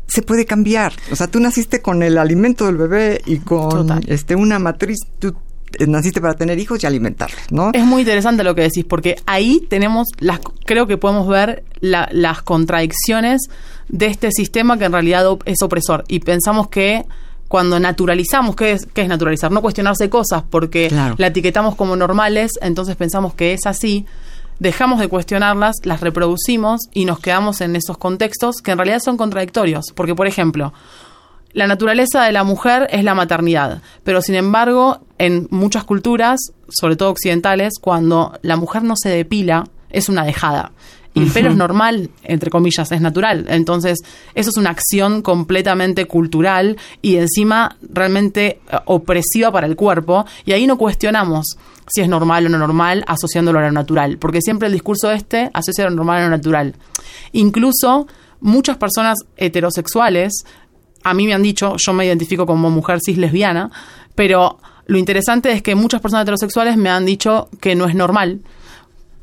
se 0.07 0.21
puede 0.21 0.45
cambiar. 0.45 0.93
O 1.11 1.15
sea, 1.15 1.27
tú 1.27 1.39
naciste 1.39 1.81
con 1.81 2.03
el 2.03 2.17
alimento 2.17 2.65
del 2.65 2.75
bebé 2.77 3.21
y 3.25 3.37
con 3.37 4.01
este 4.07 4.35
una 4.35 4.59
matriz, 4.59 4.97
tú 5.19 5.33
eh, 5.79 5.87
naciste 5.87 6.19
para 6.19 6.33
tener 6.33 6.59
hijos 6.59 6.83
y 6.83 6.85
alimentarlos, 6.85 7.39
¿no? 7.51 7.71
Es 7.73 7.85
muy 7.85 8.01
interesante 8.01 8.43
lo 8.43 8.53
que 8.53 8.63
decís, 8.63 8.85
porque 8.85 9.15
ahí 9.25 9.65
tenemos, 9.69 10.09
las, 10.19 10.39
creo 10.65 10.85
que 10.87 10.97
podemos 10.97 11.27
ver 11.27 11.63
las 11.79 12.41
contradicciones 12.41 13.43
de 13.89 14.07
este 14.07 14.31
sistema 14.31 14.77
que 14.77 14.85
en 14.85 14.91
realidad 14.91 15.25
es 15.45 15.61
opresor. 15.61 16.03
Y 16.07 16.19
pensamos 16.19 16.67
que 16.67 17.05
cuando 17.47 17.79
naturalizamos, 17.79 18.55
¿qué 18.55 18.71
es, 18.71 18.87
qué 18.93 19.03
es 19.03 19.07
naturalizar? 19.07 19.51
No 19.51 19.61
cuestionarse 19.61 20.09
cosas 20.09 20.43
porque 20.49 20.91
la 21.17 21.27
etiquetamos 21.27 21.75
como 21.75 21.95
normales, 21.95 22.51
entonces 22.61 22.95
pensamos 22.95 23.33
que 23.35 23.53
es 23.53 23.65
así 23.65 24.05
dejamos 24.59 24.99
de 24.99 25.07
cuestionarlas, 25.07 25.77
las 25.83 26.01
reproducimos 26.01 26.81
y 26.93 27.05
nos 27.05 27.19
quedamos 27.19 27.61
en 27.61 27.75
esos 27.75 27.97
contextos 27.97 28.57
que 28.63 28.71
en 28.71 28.77
realidad 28.77 28.99
son 28.99 29.17
contradictorios. 29.17 29.85
Porque, 29.95 30.15
por 30.15 30.27
ejemplo, 30.27 30.73
la 31.53 31.67
naturaleza 31.67 32.23
de 32.23 32.31
la 32.31 32.43
mujer 32.43 32.87
es 32.89 33.03
la 33.03 33.13
maternidad, 33.13 33.81
pero 34.03 34.21
sin 34.21 34.35
embargo, 34.35 35.01
en 35.19 35.47
muchas 35.51 35.83
culturas, 35.83 36.39
sobre 36.67 36.95
todo 36.95 37.11
occidentales, 37.11 37.73
cuando 37.79 38.37
la 38.41 38.55
mujer 38.55 38.83
no 38.83 38.95
se 38.95 39.09
depila, 39.09 39.65
es 39.89 40.09
una 40.09 40.25
dejada. 40.25 40.71
Y 41.15 41.21
el 41.21 41.31
pelo 41.31 41.49
es 41.49 41.55
normal, 41.55 42.09
entre 42.23 42.49
comillas, 42.49 42.91
es 42.91 42.99
natural. 42.99 43.45
Entonces, 43.49 43.99
eso 44.33 44.49
es 44.49 44.57
una 44.57 44.71
acción 44.71 45.21
completamente 45.21 46.05
cultural 46.05 46.77
y 47.03 47.17
encima 47.17 47.77
realmente 47.81 48.59
eh, 48.71 48.77
opresiva 48.85 49.51
para 49.51 49.67
el 49.67 49.75
cuerpo. 49.75 50.25
Y 50.45 50.53
ahí 50.53 50.65
no 50.65 50.77
cuestionamos 50.77 51.57
si 51.87 52.01
es 52.01 52.09
normal 52.09 52.47
o 52.47 52.49
no 52.49 52.57
normal 52.57 53.03
asociándolo 53.07 53.59
a 53.59 53.63
lo 53.63 53.71
natural, 53.71 54.17
porque 54.17 54.41
siempre 54.41 54.67
el 54.67 54.73
discurso 54.73 55.11
este 55.11 55.51
asocia 55.53 55.85
lo 55.85 55.91
normal 55.91 56.21
a 56.21 56.23
lo 56.25 56.29
natural. 56.31 56.73
Incluso 57.33 58.07
muchas 58.39 58.77
personas 58.77 59.19
heterosexuales, 59.37 60.33
a 61.03 61.13
mí 61.13 61.27
me 61.27 61.33
han 61.33 61.43
dicho, 61.43 61.75
yo 61.77 61.93
me 61.93 62.05
identifico 62.05 62.45
como 62.45 62.71
mujer 62.71 62.99
cis 63.05 63.17
lesbiana, 63.17 63.69
pero 64.15 64.57
lo 64.85 64.97
interesante 64.97 65.51
es 65.51 65.61
que 65.61 65.75
muchas 65.75 66.01
personas 66.01 66.23
heterosexuales 66.23 66.77
me 66.77 66.89
han 66.89 67.05
dicho 67.05 67.49
que 67.61 67.75
no 67.75 67.85
es 67.85 67.95
normal 67.95 68.41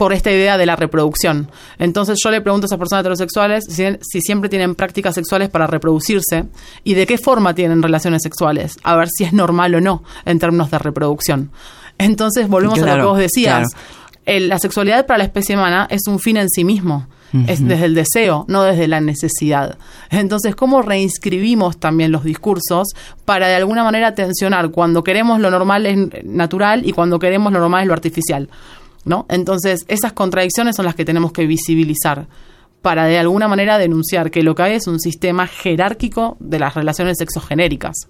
por 0.01 0.15
esta 0.15 0.33
idea 0.33 0.57
de 0.57 0.65
la 0.65 0.77
reproducción. 0.77 1.51
Entonces 1.79 2.19
yo 2.25 2.31
le 2.31 2.41
pregunto 2.41 2.65
a 2.65 2.69
esas 2.69 2.79
personas 2.79 3.03
heterosexuales 3.03 3.67
si, 3.69 4.21
siempre 4.23 4.49
tienen 4.49 4.75
prácticas 4.75 5.15
sexuales 5.15 5.51
para 5.51 5.67
reproducirse 5.67 6.47
y 6.85 6.95
de 6.95 7.07
qué 7.07 7.19
forma 7.19 7.55
tienen 7.55 7.83
relaciones 7.83 8.23
sexuales, 8.23 8.79
a 8.83 8.97
ver 8.97 9.09
si 9.15 9.25
es 9.25 9.35
normal 9.35 9.75
o 9.75 9.81
no 9.83 10.03
en 10.25 10.39
términos 10.39 10.71
de 10.71 10.79
reproducción. 10.79 11.51
Entonces 11.99 12.49
volvemos 12.49 12.79
a 12.79 12.97
lo 12.97 12.97
que 12.97 13.09
vos 13.09 13.19
decías. 13.19 13.69
la 14.25 14.59
sexualidad 14.59 15.05
para 15.05 15.19
la 15.19 15.25
especie 15.25 15.55
humana 15.55 15.87
es 15.91 16.07
un 16.07 16.19
fin 16.19 16.39
en 16.39 16.49
sí 16.49 16.65
mismo. 16.65 17.07
Es 17.47 17.65
desde 17.65 17.85
el 17.85 17.95
deseo, 17.95 18.45
no 18.49 18.65
desde 18.65 18.89
la 18.89 19.01
necesidad. 19.01 19.79
Entonces, 20.11 20.57
¿cómo 20.57 20.83
reinscribimos 20.83 21.79
también 21.79 22.11
los 22.11 22.25
discursos 22.25 22.89
para 23.25 23.47
de 23.47 23.55
alguna 23.55 23.85
manera 23.85 24.17
tensionar 24.17 24.71
cuando 24.71 25.05
queremos 25.05 25.39
lo 25.39 25.49
normal 25.49 25.87
es 25.87 26.25
natural 26.25 26.85
y 26.85 26.91
cuando 26.91 27.21
queremos 27.21 27.53
lo 27.53 27.61
normal 27.61 27.83
es 27.83 27.87
lo 27.87 27.93
artificial? 27.93 28.49
¿No? 29.05 29.27
Entonces, 29.29 29.85
esas 29.89 30.13
contradicciones 30.13 30.77
son 30.77 30.85
las 30.85 30.95
que 30.95 31.05
tenemos 31.05 31.33
que 31.33 31.47
visibilizar 31.47 32.27
para 32.83 33.05
de 33.07 33.19
alguna 33.19 33.49
manera 33.49 33.79
denunciar 33.79 34.31
que 34.31 34.43
lo 34.43 34.55
que 34.55 34.63
hay 34.63 34.75
es 34.75 34.87
un 34.87 35.01
sistema 35.01 35.47
jerárquico 35.47 36.37
de 36.41 36.59
las 36.59 36.75
relaciones 36.75 37.19
sexogenéricas. 37.19 38.09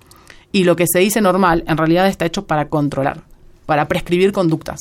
Y 0.53 0.64
lo 0.64 0.76
que 0.76 0.87
se 0.90 1.00
dice 1.00 1.20
normal 1.20 1.64
en 1.66 1.76
realidad 1.76 2.09
está 2.09 2.26
hecho 2.26 2.46
para 2.46 2.68
controlar, 2.68 3.22
para 3.66 3.88
prescribir 3.88 4.33
conductas. 4.33 4.81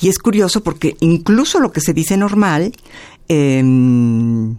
Y 0.00 0.08
es 0.08 0.18
curioso 0.18 0.62
porque 0.62 0.96
incluso 1.00 1.60
lo 1.60 1.72
que 1.72 1.80
se 1.80 1.92
dice 1.92 2.16
normal, 2.16 2.72
em, 3.28 4.56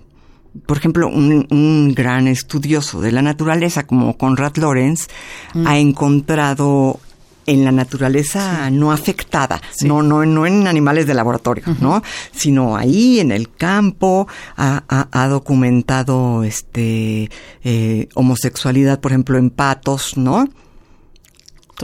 por 0.66 0.78
ejemplo, 0.78 1.08
un, 1.08 1.94
gran 1.96 2.28
estudioso 2.28 3.02
de 3.02 3.12
la 3.12 3.22
naturaleza 3.22 3.86
como 3.88 4.18
Conrad 4.18 4.56
Lorenz 4.58 5.08
mm. 5.54 5.68
ha 5.68 5.78
encontrado 5.78 7.00
en 7.46 7.66
la 7.66 7.72
naturaleza 7.72 8.70
no 8.70 8.92
afectada, 8.92 9.62
no, 9.82 10.02
no, 10.02 10.26
no 10.26 10.46
en 10.46 10.68
animales 10.68 11.08
de 11.08 11.14
laboratorio, 11.14 11.64
¿no? 11.80 12.02
Sino 12.32 12.76
ahí 12.76 13.20
en 13.20 13.32
el 13.32 13.52
campo 13.52 14.28
ha, 14.56 14.84
ha, 14.88 15.28
documentado 15.28 16.44
este 16.44 17.30
eh, 17.64 18.10
homosexualidad, 18.14 19.00
por 19.00 19.12
ejemplo, 19.12 19.38
en 19.38 19.50
patos, 19.50 20.18
¿no? 20.18 20.48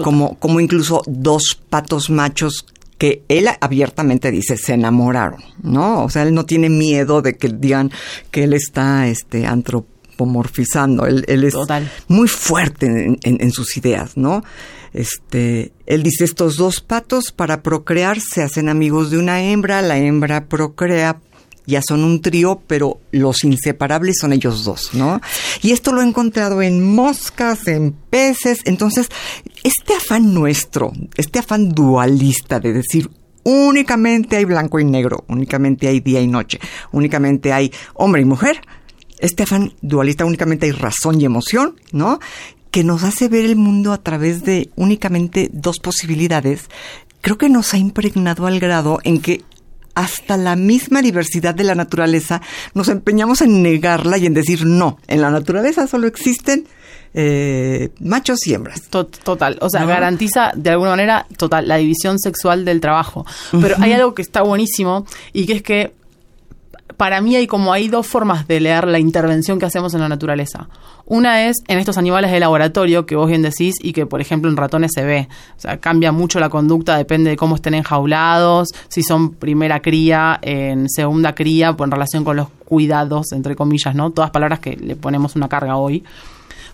Como, 0.04 0.36
como 0.36 0.60
incluso 0.60 1.02
dos 1.08 1.60
patos 1.70 2.10
machos 2.10 2.66
que 2.98 3.24
él 3.30 3.48
abiertamente 3.60 4.30
dice 4.30 4.58
se 4.58 4.74
enamoraron, 4.74 5.42
¿no? 5.64 6.04
O 6.04 6.10
sea, 6.10 6.24
él 6.24 6.34
no 6.34 6.46
tiene 6.46 6.70
miedo 6.70 7.22
de 7.22 7.36
que 7.38 7.48
digan 7.48 7.92
que 8.30 8.44
él 8.44 8.54
está 8.54 9.08
este 9.08 9.48
antropomorfizando, 10.20 11.06
él, 11.06 11.26
él 11.28 11.44
es 11.44 11.56
muy 12.08 12.28
fuerte 12.28 12.86
en, 12.86 13.18
en 13.24 13.52
sus 13.52 13.78
ideas, 13.78 14.18
¿no? 14.18 14.44
Este, 14.94 15.72
él 15.86 16.04
dice, 16.04 16.26
estos 16.26 16.56
dos 16.56 16.82
patos 16.82 17.32
para 17.32 17.62
procrear 17.62 18.20
se 18.20 18.42
hacen 18.42 18.70
amigos 18.70 19.12
de 19.12 19.18
una 19.18 19.42
hembra, 19.42 19.82
la 19.82 19.98
hembra 19.98 20.46
procrea, 20.46 21.22
ya 21.66 21.82
son 21.88 22.04
un 22.04 22.22
trío, 22.22 22.62
pero 22.66 23.00
los 23.12 23.44
inseparables 23.44 24.18
son 24.20 24.34
ellos 24.34 24.64
dos, 24.64 24.90
¿no? 24.94 25.22
Y 25.62 25.72
esto 25.72 25.94
lo 25.94 26.02
he 26.02 26.06
encontrado 26.06 26.62
en 26.62 26.84
moscas, 26.84 27.68
en 27.68 27.94
peces, 28.10 28.62
entonces, 28.66 29.10
este 29.64 29.94
afán 29.94 30.34
nuestro, 30.34 30.92
este 31.16 31.40
afán 31.40 31.70
dualista 31.70 32.60
de 32.60 32.74
decir, 32.74 33.10
únicamente 33.44 34.38
hay 34.38 34.46
blanco 34.46 34.80
y 34.80 34.86
negro, 34.86 35.24
únicamente 35.28 35.88
hay 35.88 36.00
día 36.00 36.22
y 36.22 36.28
noche, 36.28 36.60
únicamente 36.92 37.54
hay 37.54 37.72
hombre 37.94 38.24
y 38.24 38.26
mujer, 38.26 38.62
este 39.20 39.44
afán 39.44 39.74
dualista 39.82 40.26
únicamente 40.26 40.66
hay 40.66 40.72
razón 40.72 41.20
y 41.20 41.26
emoción, 41.26 41.76
¿no? 41.92 42.20
que 42.72 42.84
nos 42.84 43.04
hace 43.04 43.30
ver 43.30 43.46
el 43.46 43.56
mundo 43.56 43.94
a 43.94 43.98
través 43.98 44.44
de 44.44 44.70
únicamente 44.76 45.50
dos 45.52 45.80
posibilidades, 45.80 46.70
creo 47.22 47.38
que 47.38 47.50
nos 47.50 47.74
ha 47.74 47.78
impregnado 47.78 48.46
al 48.48 48.60
grado 48.60 49.00
en 49.04 49.22
que 49.22 49.44
hasta 49.96 50.38
la 50.38 50.56
misma 50.56 51.02
diversidad 51.02 51.56
de 51.56 51.64
la 51.64 51.76
naturaleza 51.76 52.42
nos 52.74 52.88
empeñamos 52.90 53.42
en 53.42 53.62
negarla 53.64 54.18
y 54.18 54.28
en 54.28 54.34
decir 54.34 54.66
no, 54.66 54.98
en 55.08 55.22
la 55.22 55.32
naturaleza 55.32 55.88
solo 55.88 56.08
existen 56.08 56.68
eh, 57.14 57.90
machos 58.00 58.46
y 58.46 58.54
hembras. 58.54 58.84
Total, 58.90 59.58
o 59.62 59.70
sea, 59.70 59.86
garantiza 59.86 60.52
de 60.56 60.70
alguna 60.70 60.92
manera 60.92 61.26
total 61.38 61.68
la 61.68 61.78
división 61.78 62.20
sexual 62.20 62.66
del 62.66 62.82
trabajo. 62.82 63.26
Pero 63.60 63.76
hay 63.80 63.94
algo 63.94 64.14
que 64.14 64.22
está 64.22 64.44
buenísimo 64.44 65.06
y 65.34 65.48
que 65.48 65.54
es 65.54 65.64
que 65.64 65.94
para 67.00 67.22
mí 67.22 67.38
hay 67.38 67.48
como 67.48 67.72
hay 67.72 67.88
dos 67.88 68.08
formas 68.08 68.46
de 68.46 68.60
leer 68.60 68.86
la 68.86 69.00
intervención 69.00 69.58
que 69.58 69.66
hacemos 69.66 69.94
en 69.94 70.02
la 70.02 70.10
naturaleza. 70.10 70.68
Una 71.06 71.48
es 71.48 71.56
en 71.70 71.80
estos 71.80 71.98
animales 71.98 72.30
de 72.30 72.42
laboratorio 72.42 73.06
que 73.06 73.16
vos 73.16 73.30
bien 73.30 73.42
decís 73.42 73.76
y 73.82 73.94
que, 73.94 74.06
por 74.06 74.20
ejemplo, 74.20 74.52
en 74.52 74.58
ratones 74.58 74.92
se 74.94 75.06
ve. 75.06 75.30
O 75.56 75.62
sea, 75.62 75.78
cambia 75.78 76.12
mucho 76.12 76.42
la 76.42 76.50
conducta, 76.50 76.98
depende 76.98 77.30
de 77.30 77.38
cómo 77.38 77.56
estén 77.56 77.74
enjaulados, 77.74 78.68
si 78.90 79.02
son 79.02 79.32
primera 79.32 79.82
cría, 79.82 80.40
en 80.42 80.90
segunda 80.90 81.34
cría, 81.36 81.72
pues 81.72 81.88
en 81.88 81.92
relación 81.92 82.26
con 82.26 82.36
los 82.36 82.50
cuidados, 82.66 83.32
entre 83.32 83.56
comillas, 83.56 83.96
¿no? 83.96 84.12
Todas 84.12 84.32
palabras 84.32 84.60
que 84.60 84.76
le 84.76 84.98
ponemos 84.98 85.38
una 85.38 85.48
carga 85.48 85.78
hoy. 85.78 86.04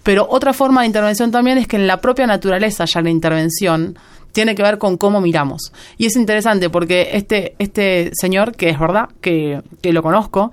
Pero 0.02 0.26
otra 0.28 0.54
forma 0.54 0.82
de 0.82 0.88
intervención 0.88 1.30
también 1.30 1.60
es 1.60 1.68
que 1.68 1.76
en 1.76 1.86
la 1.86 2.02
propia 2.02 2.26
naturaleza 2.26 2.86
ya 2.86 3.00
la 3.04 3.12
intervención 3.12 3.96
tiene 4.36 4.54
que 4.54 4.62
ver 4.62 4.78
con 4.78 4.98
cómo 4.98 5.22
miramos. 5.22 5.72
Y 5.98 6.08
es 6.08 6.18
interesante 6.18 6.70
porque 6.70 7.12
este, 7.14 7.56
este 7.58 8.12
señor, 8.14 8.54
que 8.54 8.70
es 8.70 8.78
verdad, 8.78 9.08
que, 9.22 9.62
que 9.82 9.94
lo 9.94 10.04
conozco, 10.04 10.52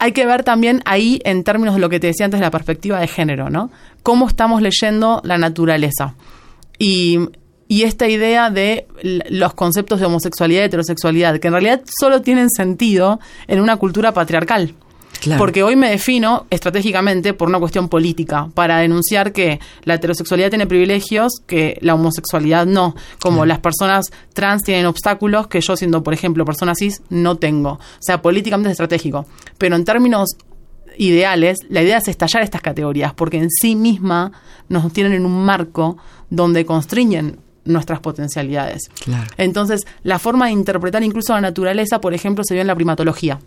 hay 0.00 0.10
que 0.10 0.26
ver 0.26 0.42
también 0.42 0.82
ahí 0.86 1.20
en 1.24 1.44
términos 1.44 1.76
de 1.76 1.80
lo 1.80 1.88
que 1.88 2.00
te 2.00 2.08
decía 2.08 2.26
antes 2.26 2.40
la 2.40 2.50
perspectiva 2.50 2.98
de 2.98 3.06
género, 3.06 3.48
¿no? 3.48 3.70
Cómo 4.02 4.26
estamos 4.26 4.60
leyendo 4.60 5.20
la 5.24 5.38
naturaleza. 5.38 6.16
Y, 6.80 7.20
y 7.68 7.84
esta 7.84 8.08
idea 8.08 8.50
de 8.50 8.88
los 9.30 9.54
conceptos 9.54 10.00
de 10.00 10.06
homosexualidad 10.06 10.62
y 10.62 10.64
heterosexualidad, 10.64 11.38
que 11.38 11.46
en 11.46 11.54
realidad 11.54 11.82
solo 11.86 12.22
tienen 12.22 12.50
sentido 12.50 13.20
en 13.46 13.60
una 13.60 13.76
cultura 13.76 14.12
patriarcal. 14.12 14.74
Porque 15.38 15.62
hoy 15.62 15.76
me 15.76 15.90
defino 15.90 16.46
estratégicamente 16.50 17.34
por 17.34 17.48
una 17.48 17.58
cuestión 17.58 17.88
política, 17.88 18.48
para 18.54 18.78
denunciar 18.78 19.32
que 19.32 19.60
la 19.84 19.94
heterosexualidad 19.94 20.50
tiene 20.50 20.66
privilegios 20.66 21.32
que 21.46 21.78
la 21.80 21.94
homosexualidad 21.94 22.66
no, 22.66 22.94
como 23.20 23.46
las 23.46 23.60
personas 23.60 24.06
trans 24.32 24.62
tienen 24.62 24.86
obstáculos 24.86 25.46
que 25.46 25.60
yo 25.60 25.76
siendo, 25.76 26.02
por 26.02 26.14
ejemplo, 26.14 26.44
persona 26.44 26.74
cis 26.74 27.02
no 27.08 27.36
tengo. 27.36 27.72
O 27.72 27.80
sea, 28.00 28.22
políticamente 28.22 28.68
es 28.68 28.72
estratégico. 28.72 29.26
Pero 29.58 29.76
en 29.76 29.84
términos 29.84 30.36
ideales, 30.98 31.58
la 31.68 31.82
idea 31.82 31.98
es 31.98 32.08
estallar 32.08 32.42
estas 32.42 32.60
categorías, 32.60 33.14
porque 33.14 33.38
en 33.38 33.50
sí 33.50 33.76
misma 33.76 34.32
nos 34.68 34.92
tienen 34.92 35.12
en 35.12 35.24
un 35.24 35.44
marco 35.44 35.96
donde 36.30 36.64
constriñen 36.66 37.38
nuestras 37.64 38.00
potencialidades. 38.00 38.90
Entonces, 39.36 39.86
la 40.02 40.18
forma 40.18 40.46
de 40.46 40.52
interpretar 40.52 41.02
incluso 41.02 41.32
la 41.32 41.40
naturaleza, 41.40 42.00
por 42.00 42.12
ejemplo, 42.12 42.42
se 42.44 42.54
vio 42.54 42.62
en 42.62 42.66
la 42.66 42.74
primatología 42.74 43.38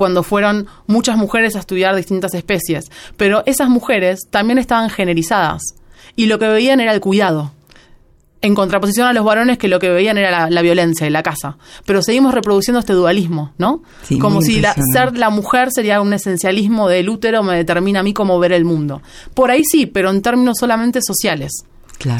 cuando 0.00 0.22
fueron 0.22 0.66
muchas 0.86 1.18
mujeres 1.18 1.56
a 1.56 1.58
estudiar 1.58 1.94
distintas 1.94 2.32
especies, 2.32 2.90
pero 3.18 3.42
esas 3.44 3.68
mujeres 3.68 4.20
también 4.30 4.56
estaban 4.56 4.88
generizadas 4.88 5.60
y 6.16 6.24
lo 6.24 6.38
que 6.38 6.48
veían 6.48 6.80
era 6.80 6.94
el 6.94 7.02
cuidado 7.02 7.52
en 8.40 8.54
contraposición 8.54 9.08
a 9.08 9.12
los 9.12 9.26
varones 9.26 9.58
que 9.58 9.68
lo 9.68 9.78
que 9.78 9.90
veían 9.90 10.16
era 10.16 10.48
la, 10.48 10.62
violencia 10.62 11.06
y 11.06 11.10
la 11.10 11.22
casa. 11.22 11.58
Pero 11.84 12.00
seguimos 12.00 12.32
reproduciendo 12.32 12.80
este 12.80 12.94
dualismo, 12.94 13.52
¿no? 13.58 13.82
como 14.22 14.40
si 14.40 14.62
ser 14.94 15.18
la 15.18 15.28
mujer 15.28 15.68
sería 15.70 16.00
un 16.00 16.14
esencialismo 16.14 16.88
del 16.88 17.10
útero 17.10 17.42
me 17.42 17.54
determina 17.54 18.00
a 18.00 18.02
mí 18.02 18.14
cómo 18.14 18.38
ver 18.38 18.52
el 18.52 18.64
mundo. 18.64 19.02
Por 19.34 19.50
ahí 19.50 19.64
sí, 19.70 19.84
pero 19.84 20.08
en 20.08 20.22
términos 20.22 20.56
solamente 20.58 21.00
sociales 21.02 21.66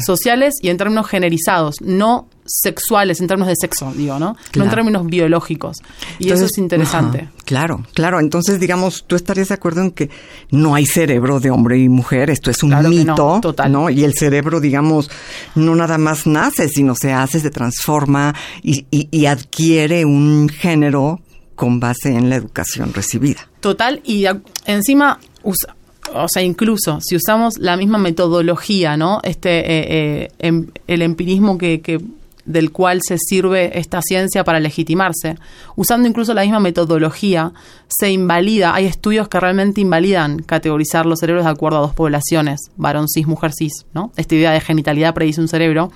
sociales 0.05 0.55
y 0.61 0.69
en 0.69 0.77
términos 0.77 1.07
generizados, 1.07 1.75
no 1.81 2.27
sexuales, 2.45 3.21
en 3.21 3.27
términos 3.27 3.47
de 3.47 3.55
sexo, 3.55 3.93
digo, 3.95 4.19
¿no? 4.19 4.35
No 4.55 4.63
en 4.63 4.69
términos 4.69 5.05
biológicos. 5.05 5.77
Y 6.19 6.31
eso 6.31 6.45
es 6.45 6.57
interesante. 6.57 7.29
claro, 7.45 7.83
claro. 7.93 8.19
Entonces, 8.19 8.59
digamos, 8.59 9.05
tú 9.07 9.15
estarías 9.15 9.49
de 9.49 9.53
acuerdo 9.53 9.81
en 9.81 9.91
que 9.91 10.09
no 10.49 10.75
hay 10.75 10.85
cerebro 10.85 11.39
de 11.39 11.51
hombre 11.51 11.77
y 11.77 11.89
mujer, 11.89 12.29
esto 12.29 12.51
es 12.51 12.63
un 12.63 12.89
mito, 12.89 13.15
no, 13.15 13.41
total. 13.41 13.71
¿no? 13.71 13.89
Y 13.89 14.03
el 14.03 14.13
cerebro, 14.13 14.59
digamos, 14.59 15.09
no 15.55 15.75
nada 15.75 15.97
más 15.97 16.27
nace, 16.27 16.67
sino 16.67 16.95
se 16.95 17.13
hace, 17.13 17.39
se 17.39 17.49
transforma 17.51 18.35
y, 18.61 18.85
y 18.89 19.25
adquiere 19.25 20.05
un 20.05 20.49
género 20.49 21.21
con 21.55 21.79
base 21.79 22.09
en 22.09 22.29
la 22.29 22.37
educación 22.37 22.93
recibida. 22.93 23.47
Total, 23.59 24.01
y 24.03 24.25
encima 24.65 25.19
usa, 25.43 25.75
o 26.13 26.27
sea, 26.27 26.43
incluso 26.43 26.99
si 27.01 27.15
usamos 27.15 27.57
la 27.57 27.77
misma 27.77 27.97
metodología, 27.97 28.97
¿no? 28.97 29.19
Este, 29.23 29.59
eh, 29.59 29.85
eh, 29.89 30.31
em, 30.39 30.67
el 30.87 31.01
empirismo 31.01 31.57
que, 31.57 31.81
que, 31.81 32.01
del 32.45 32.71
cual 32.71 33.01
se 33.05 33.17
sirve 33.17 33.77
esta 33.79 34.01
ciencia 34.01 34.43
para 34.43 34.59
legitimarse, 34.59 35.37
usando 35.75 36.07
incluso 36.07 36.33
la 36.33 36.41
misma 36.41 36.59
metodología, 36.59 37.53
se 37.87 38.11
invalida, 38.11 38.73
hay 38.73 38.85
estudios 38.85 39.27
que 39.27 39.39
realmente 39.39 39.81
invalidan 39.81 40.41
categorizar 40.41 41.05
los 41.05 41.19
cerebros 41.19 41.45
de 41.45 41.51
acuerdo 41.51 41.77
a 41.77 41.81
dos 41.81 41.93
poblaciones, 41.93 42.71
varón 42.77 43.07
cis, 43.07 43.27
mujer 43.27 43.51
cis, 43.53 43.85
¿no? 43.93 44.11
Esta 44.15 44.35
idea 44.35 44.51
de 44.51 44.61
genitalidad 44.61 45.13
predice 45.13 45.41
un 45.41 45.47
cerebro. 45.47 45.91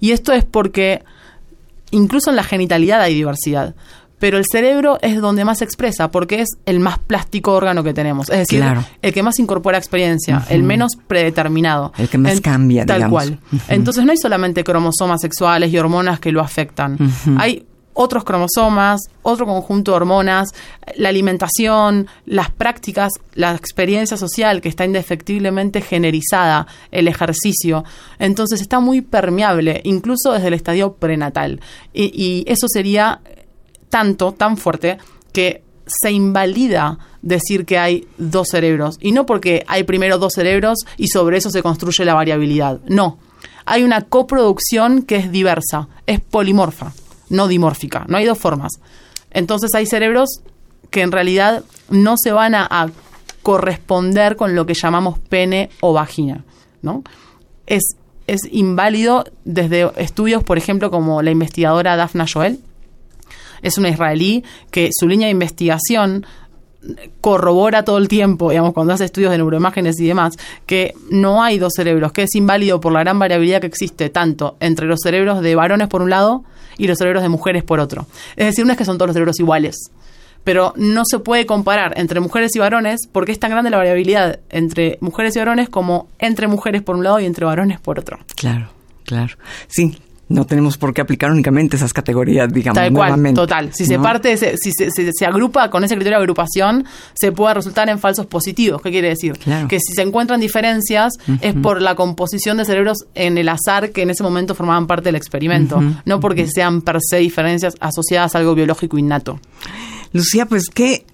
Y 0.00 0.12
esto 0.12 0.32
es 0.32 0.44
porque 0.44 1.02
incluso 1.90 2.30
en 2.30 2.36
la 2.36 2.44
genitalidad 2.44 3.00
hay 3.00 3.14
diversidad 3.14 3.74
pero 4.18 4.38
el 4.38 4.44
cerebro 4.50 4.98
es 5.02 5.20
donde 5.20 5.44
más 5.44 5.58
se 5.58 5.64
expresa 5.64 6.10
porque 6.10 6.40
es 6.40 6.48
el 6.66 6.80
más 6.80 6.98
plástico 6.98 7.52
órgano 7.52 7.84
que 7.84 7.94
tenemos. 7.94 8.28
Es 8.30 8.38
decir, 8.38 8.64
el 9.02 9.12
que 9.12 9.22
más 9.22 9.38
incorpora 9.38 9.78
experiencia, 9.78 10.44
el 10.48 10.62
menos 10.62 10.92
predeterminado. 11.06 11.92
El 11.98 12.08
que 12.08 12.18
más 12.18 12.40
cambia, 12.40 12.84
Tal 12.84 13.08
cual. 13.08 13.38
Entonces 13.68 14.04
no 14.04 14.12
hay 14.12 14.18
solamente 14.18 14.64
cromosomas 14.64 15.20
sexuales 15.20 15.72
y 15.72 15.78
hormonas 15.78 16.20
que 16.20 16.32
lo 16.32 16.40
afectan. 16.40 16.98
Hay 17.38 17.64
otros 18.00 18.22
cromosomas, 18.22 19.00
otro 19.22 19.44
conjunto 19.44 19.90
de 19.90 19.96
hormonas, 19.96 20.50
la 20.94 21.08
alimentación, 21.08 22.06
las 22.26 22.48
prácticas, 22.48 23.12
la 23.34 23.56
experiencia 23.56 24.16
social 24.16 24.60
que 24.60 24.68
está 24.68 24.84
indefectiblemente 24.84 25.80
generizada, 25.80 26.68
el 26.92 27.08
ejercicio. 27.08 27.84
Entonces 28.20 28.60
está 28.60 28.78
muy 28.78 29.00
permeable, 29.00 29.80
incluso 29.82 30.32
desde 30.32 30.46
el 30.46 30.54
estadio 30.54 30.92
prenatal. 30.92 31.60
Y, 31.92 32.12
y 32.14 32.44
eso 32.46 32.68
sería 32.68 33.20
tanto, 33.88 34.32
tan 34.32 34.56
fuerte, 34.56 34.98
que 35.32 35.62
se 35.86 36.12
invalida 36.12 36.98
decir 37.22 37.64
que 37.64 37.78
hay 37.78 38.06
dos 38.18 38.48
cerebros. 38.50 38.98
Y 39.00 39.12
no 39.12 39.26
porque 39.26 39.64
hay 39.66 39.84
primero 39.84 40.18
dos 40.18 40.34
cerebros 40.34 40.78
y 40.96 41.08
sobre 41.08 41.38
eso 41.38 41.50
se 41.50 41.62
construye 41.62 42.04
la 42.04 42.14
variabilidad. 42.14 42.80
No. 42.86 43.18
Hay 43.64 43.82
una 43.82 44.02
coproducción 44.02 45.02
que 45.02 45.16
es 45.16 45.30
diversa, 45.30 45.88
es 46.06 46.20
polimorfa 46.20 46.92
no 47.30 47.48
dimórfica. 47.48 48.04
No 48.08 48.16
hay 48.16 48.24
dos 48.24 48.38
formas. 48.38 48.72
Entonces 49.30 49.70
hay 49.74 49.86
cerebros 49.86 50.42
que 50.90 51.02
en 51.02 51.12
realidad 51.12 51.64
no 51.90 52.16
se 52.16 52.32
van 52.32 52.54
a, 52.54 52.90
corresponder 53.40 54.36
con 54.36 54.54
lo 54.54 54.66
que 54.66 54.74
llamamos 54.74 55.18
pene 55.18 55.70
o 55.80 55.94
vagina, 55.94 56.44
¿no? 56.82 57.02
Es, 57.66 57.96
es 58.26 58.40
inválido 58.50 59.24
desde 59.46 59.90
estudios, 59.96 60.44
por 60.44 60.58
ejemplo, 60.58 60.90
como 60.90 61.22
la 61.22 61.30
investigadora 61.30 61.96
Daphna 61.96 62.26
Joel, 62.30 62.60
es 63.62 63.78
una 63.78 63.88
israelí 63.88 64.44
que 64.70 64.90
su 64.92 65.08
línea 65.08 65.26
de 65.26 65.32
investigación 65.32 66.26
corrobora 67.20 67.84
todo 67.84 67.98
el 67.98 68.08
tiempo, 68.08 68.50
digamos, 68.50 68.72
cuando 68.72 68.92
hace 68.92 69.04
estudios 69.04 69.32
de 69.32 69.38
neuroimágenes 69.38 69.98
y 70.00 70.06
demás, 70.06 70.36
que 70.66 70.94
no 71.10 71.42
hay 71.42 71.58
dos 71.58 71.72
cerebros, 71.74 72.12
que 72.12 72.22
es 72.22 72.34
inválido 72.34 72.80
por 72.80 72.92
la 72.92 73.00
gran 73.00 73.18
variabilidad 73.18 73.60
que 73.60 73.66
existe 73.66 74.10
tanto 74.10 74.56
entre 74.60 74.86
los 74.86 75.00
cerebros 75.02 75.40
de 75.40 75.54
varones 75.54 75.88
por 75.88 76.02
un 76.02 76.10
lado 76.10 76.44
y 76.76 76.86
los 76.86 76.98
cerebros 76.98 77.22
de 77.22 77.28
mujeres 77.28 77.64
por 77.64 77.80
otro. 77.80 78.06
Es 78.36 78.46
decir, 78.46 78.64
no 78.64 78.72
es 78.72 78.78
que 78.78 78.84
son 78.84 78.96
todos 78.96 79.08
los 79.08 79.14
cerebros 79.14 79.40
iguales, 79.40 79.90
pero 80.44 80.72
no 80.76 81.02
se 81.04 81.18
puede 81.18 81.46
comparar 81.46 81.98
entre 81.98 82.20
mujeres 82.20 82.54
y 82.54 82.60
varones 82.60 83.00
porque 83.10 83.32
es 83.32 83.40
tan 83.40 83.50
grande 83.50 83.70
la 83.70 83.76
variabilidad 83.76 84.38
entre 84.48 84.98
mujeres 85.00 85.34
y 85.36 85.40
varones 85.40 85.68
como 85.68 86.08
entre 86.18 86.46
mujeres 86.46 86.82
por 86.82 86.96
un 86.96 87.04
lado 87.04 87.18
y 87.20 87.26
entre 87.26 87.44
varones 87.44 87.80
por 87.80 87.98
otro. 87.98 88.18
Claro, 88.36 88.70
claro. 89.04 89.36
Sí, 89.66 89.98
no 90.28 90.44
tenemos 90.46 90.76
por 90.76 90.92
qué 90.92 91.00
aplicar 91.00 91.30
únicamente 91.30 91.76
esas 91.76 91.92
categorías, 91.92 92.52
digamos. 92.52 92.76
Tal 92.76 92.92
cual, 92.92 93.34
total. 93.34 93.70
Si 93.72 93.86
se 93.86 93.98
parte, 93.98 94.36
si 94.36 94.72
se, 94.72 95.26
agrupa 95.26 95.70
con 95.70 95.84
ese 95.84 95.94
criterio 95.94 96.18
de 96.18 96.22
agrupación, 96.22 96.84
se 97.14 97.32
puede 97.32 97.54
resultar 97.54 97.88
en 97.88 97.98
falsos 97.98 98.26
positivos. 98.26 98.82
¿Qué 98.82 98.90
quiere 98.90 99.08
decir? 99.08 99.38
Que 99.68 99.80
si 99.80 99.94
se 99.94 100.02
encuentran 100.02 100.40
diferencias 100.40 101.14
es 101.40 101.54
por 101.54 101.80
la 101.80 101.94
composición 101.94 102.58
de 102.58 102.64
cerebros 102.64 103.06
en 103.14 103.38
el 103.38 103.48
azar 103.48 103.90
que 103.90 104.02
en 104.02 104.10
ese 104.10 104.22
momento 104.22 104.54
formaban 104.54 104.86
parte 104.86 105.04
del 105.04 105.16
experimento, 105.16 105.82
no 106.04 106.20
porque 106.20 106.46
sean 106.46 106.82
per 106.82 106.98
se 107.00 107.18
diferencias 107.18 107.74
asociadas 107.80 108.34
a 108.34 108.38
algo 108.38 108.54
biológico 108.54 108.98
innato. 108.98 109.40
Lucía, 110.12 110.46
pues 110.46 110.68
qué 110.68 111.04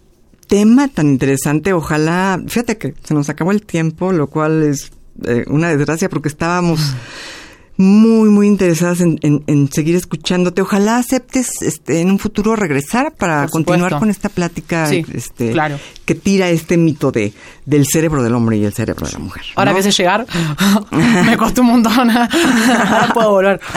tema 0.46 0.88
tan 0.88 1.08
interesante. 1.08 1.72
Ojalá, 1.72 2.40
fíjate 2.46 2.78
que 2.78 2.94
se 3.02 3.14
nos 3.14 3.28
acabó 3.28 3.52
el 3.52 3.62
tiempo, 3.62 4.12
lo 4.12 4.28
cual 4.28 4.62
es 4.62 4.92
eh, 5.24 5.44
una 5.48 5.68
desgracia 5.68 6.08
porque 6.08 6.28
estábamos 6.28 6.80
muy, 7.76 8.28
muy 8.28 8.46
interesadas 8.46 9.00
en, 9.00 9.18
en, 9.22 9.72
seguir 9.72 9.96
escuchándote. 9.96 10.62
Ojalá 10.62 10.98
aceptes 10.98 11.62
este, 11.62 12.00
en 12.00 12.10
un 12.10 12.18
futuro 12.18 12.54
regresar 12.54 13.12
para 13.12 13.48
continuar 13.48 13.98
con 13.98 14.10
esta 14.10 14.28
plática 14.28 14.88
este, 14.92 15.52
claro. 15.52 15.78
que 16.04 16.14
tira 16.14 16.48
este 16.50 16.76
mito 16.76 17.10
de 17.10 17.32
del 17.66 17.86
cerebro 17.86 18.22
del 18.22 18.34
hombre 18.34 18.58
y 18.58 18.64
el 18.64 18.72
cerebro 18.72 19.06
de 19.06 19.12
la 19.12 19.18
mujer. 19.18 19.42
Ahora 19.56 19.74
que 19.74 19.82
sé 19.82 19.90
llegar, 19.90 20.26
me 20.90 21.36
costó 21.36 21.62
un 21.62 21.68
montón. 21.68 22.10
Ahora 22.10 23.10
puedo 23.12 23.30
volver. 23.30 23.60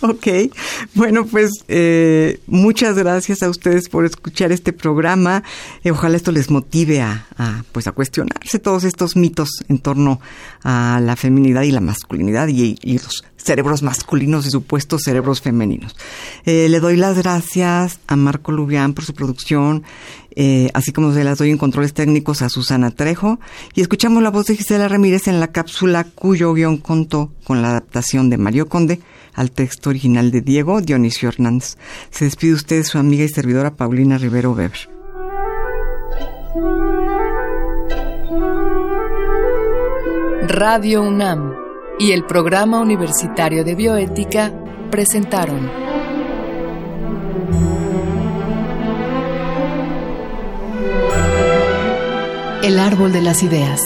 ok. 0.02 0.26
Bueno, 0.94 1.26
pues 1.26 1.64
eh, 1.68 2.40
muchas 2.46 2.96
gracias 2.96 3.42
a 3.42 3.50
ustedes 3.50 3.88
por 3.88 4.04
escuchar 4.04 4.52
este 4.52 4.72
programa. 4.72 5.42
Eh, 5.84 5.90
ojalá 5.90 6.16
esto 6.16 6.32
les 6.32 6.50
motive 6.50 7.00
a, 7.02 7.26
pues, 7.72 7.86
a 7.86 7.92
cuestionarse 7.92 8.58
todos 8.58 8.84
estos 8.84 9.16
mitos 9.16 9.50
en 9.68 9.78
torno 9.78 10.20
a 10.62 11.00
la 11.02 11.16
feminidad 11.16 11.62
y 11.62 11.70
la 11.70 11.80
masculinidad 11.80 12.48
y 12.48 12.76
y 12.82 12.98
los 12.98 13.24
cerebros 13.36 13.82
masculinos 13.82 14.46
y 14.46 14.50
supuestos 14.50 15.02
cerebros 15.02 15.40
femeninos. 15.40 15.96
Eh, 16.44 16.68
le 16.68 16.80
doy 16.80 16.96
las 16.96 17.16
gracias 17.16 17.98
a 18.06 18.16
Marco 18.16 18.52
Lubián 18.52 18.92
por 18.92 19.04
su 19.04 19.14
producción, 19.14 19.82
eh, 20.36 20.70
así 20.74 20.92
como 20.92 21.12
se 21.12 21.24
las 21.24 21.38
doy 21.38 21.50
en 21.50 21.58
controles 21.58 21.94
técnicos 21.94 22.42
a 22.42 22.48
Susana 22.48 22.90
Trejo. 22.90 23.38
Y 23.74 23.80
escuchamos 23.80 24.22
la 24.22 24.30
voz 24.30 24.46
de 24.46 24.56
Gisela 24.56 24.88
Ramírez 24.88 25.28
en 25.28 25.40
la 25.40 25.48
cápsula 25.48 26.04
cuyo 26.04 26.52
guion 26.54 26.78
contó 26.78 27.32
con 27.44 27.62
la 27.62 27.70
adaptación 27.70 28.30
de 28.30 28.38
Mario 28.38 28.68
Conde 28.68 29.00
al 29.34 29.50
texto 29.50 29.90
original 29.90 30.30
de 30.30 30.40
Diego 30.40 30.80
Dionisio 30.80 31.28
Hernández. 31.28 31.76
Se 32.10 32.24
despide 32.24 32.54
usted 32.54 32.82
su 32.84 32.98
amiga 32.98 33.24
y 33.24 33.28
servidora 33.28 33.74
Paulina 33.74 34.18
Rivero 34.18 34.52
Weber. 34.52 34.88
Radio 40.48 41.02
UNAM 41.02 41.54
y 41.98 42.12
el 42.12 42.24
Programa 42.24 42.80
Universitario 42.80 43.62
de 43.62 43.74
Bioética 43.74 44.52
presentaron 44.90 45.89
El 52.62 52.78
Árbol 52.78 53.10
de 53.10 53.22
las 53.22 53.42
Ideas. 53.42 53.80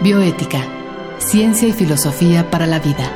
Bioética, 0.00 0.62
Ciencia 1.18 1.68
y 1.68 1.72
Filosofía 1.72 2.50
para 2.50 2.66
la 2.66 2.78
Vida. 2.78 3.12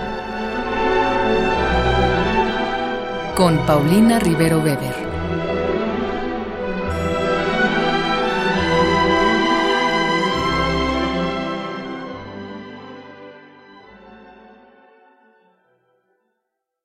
Con 3.34 3.64
Paulina 3.64 4.18
Rivero 4.18 4.58
Weber. 4.58 5.09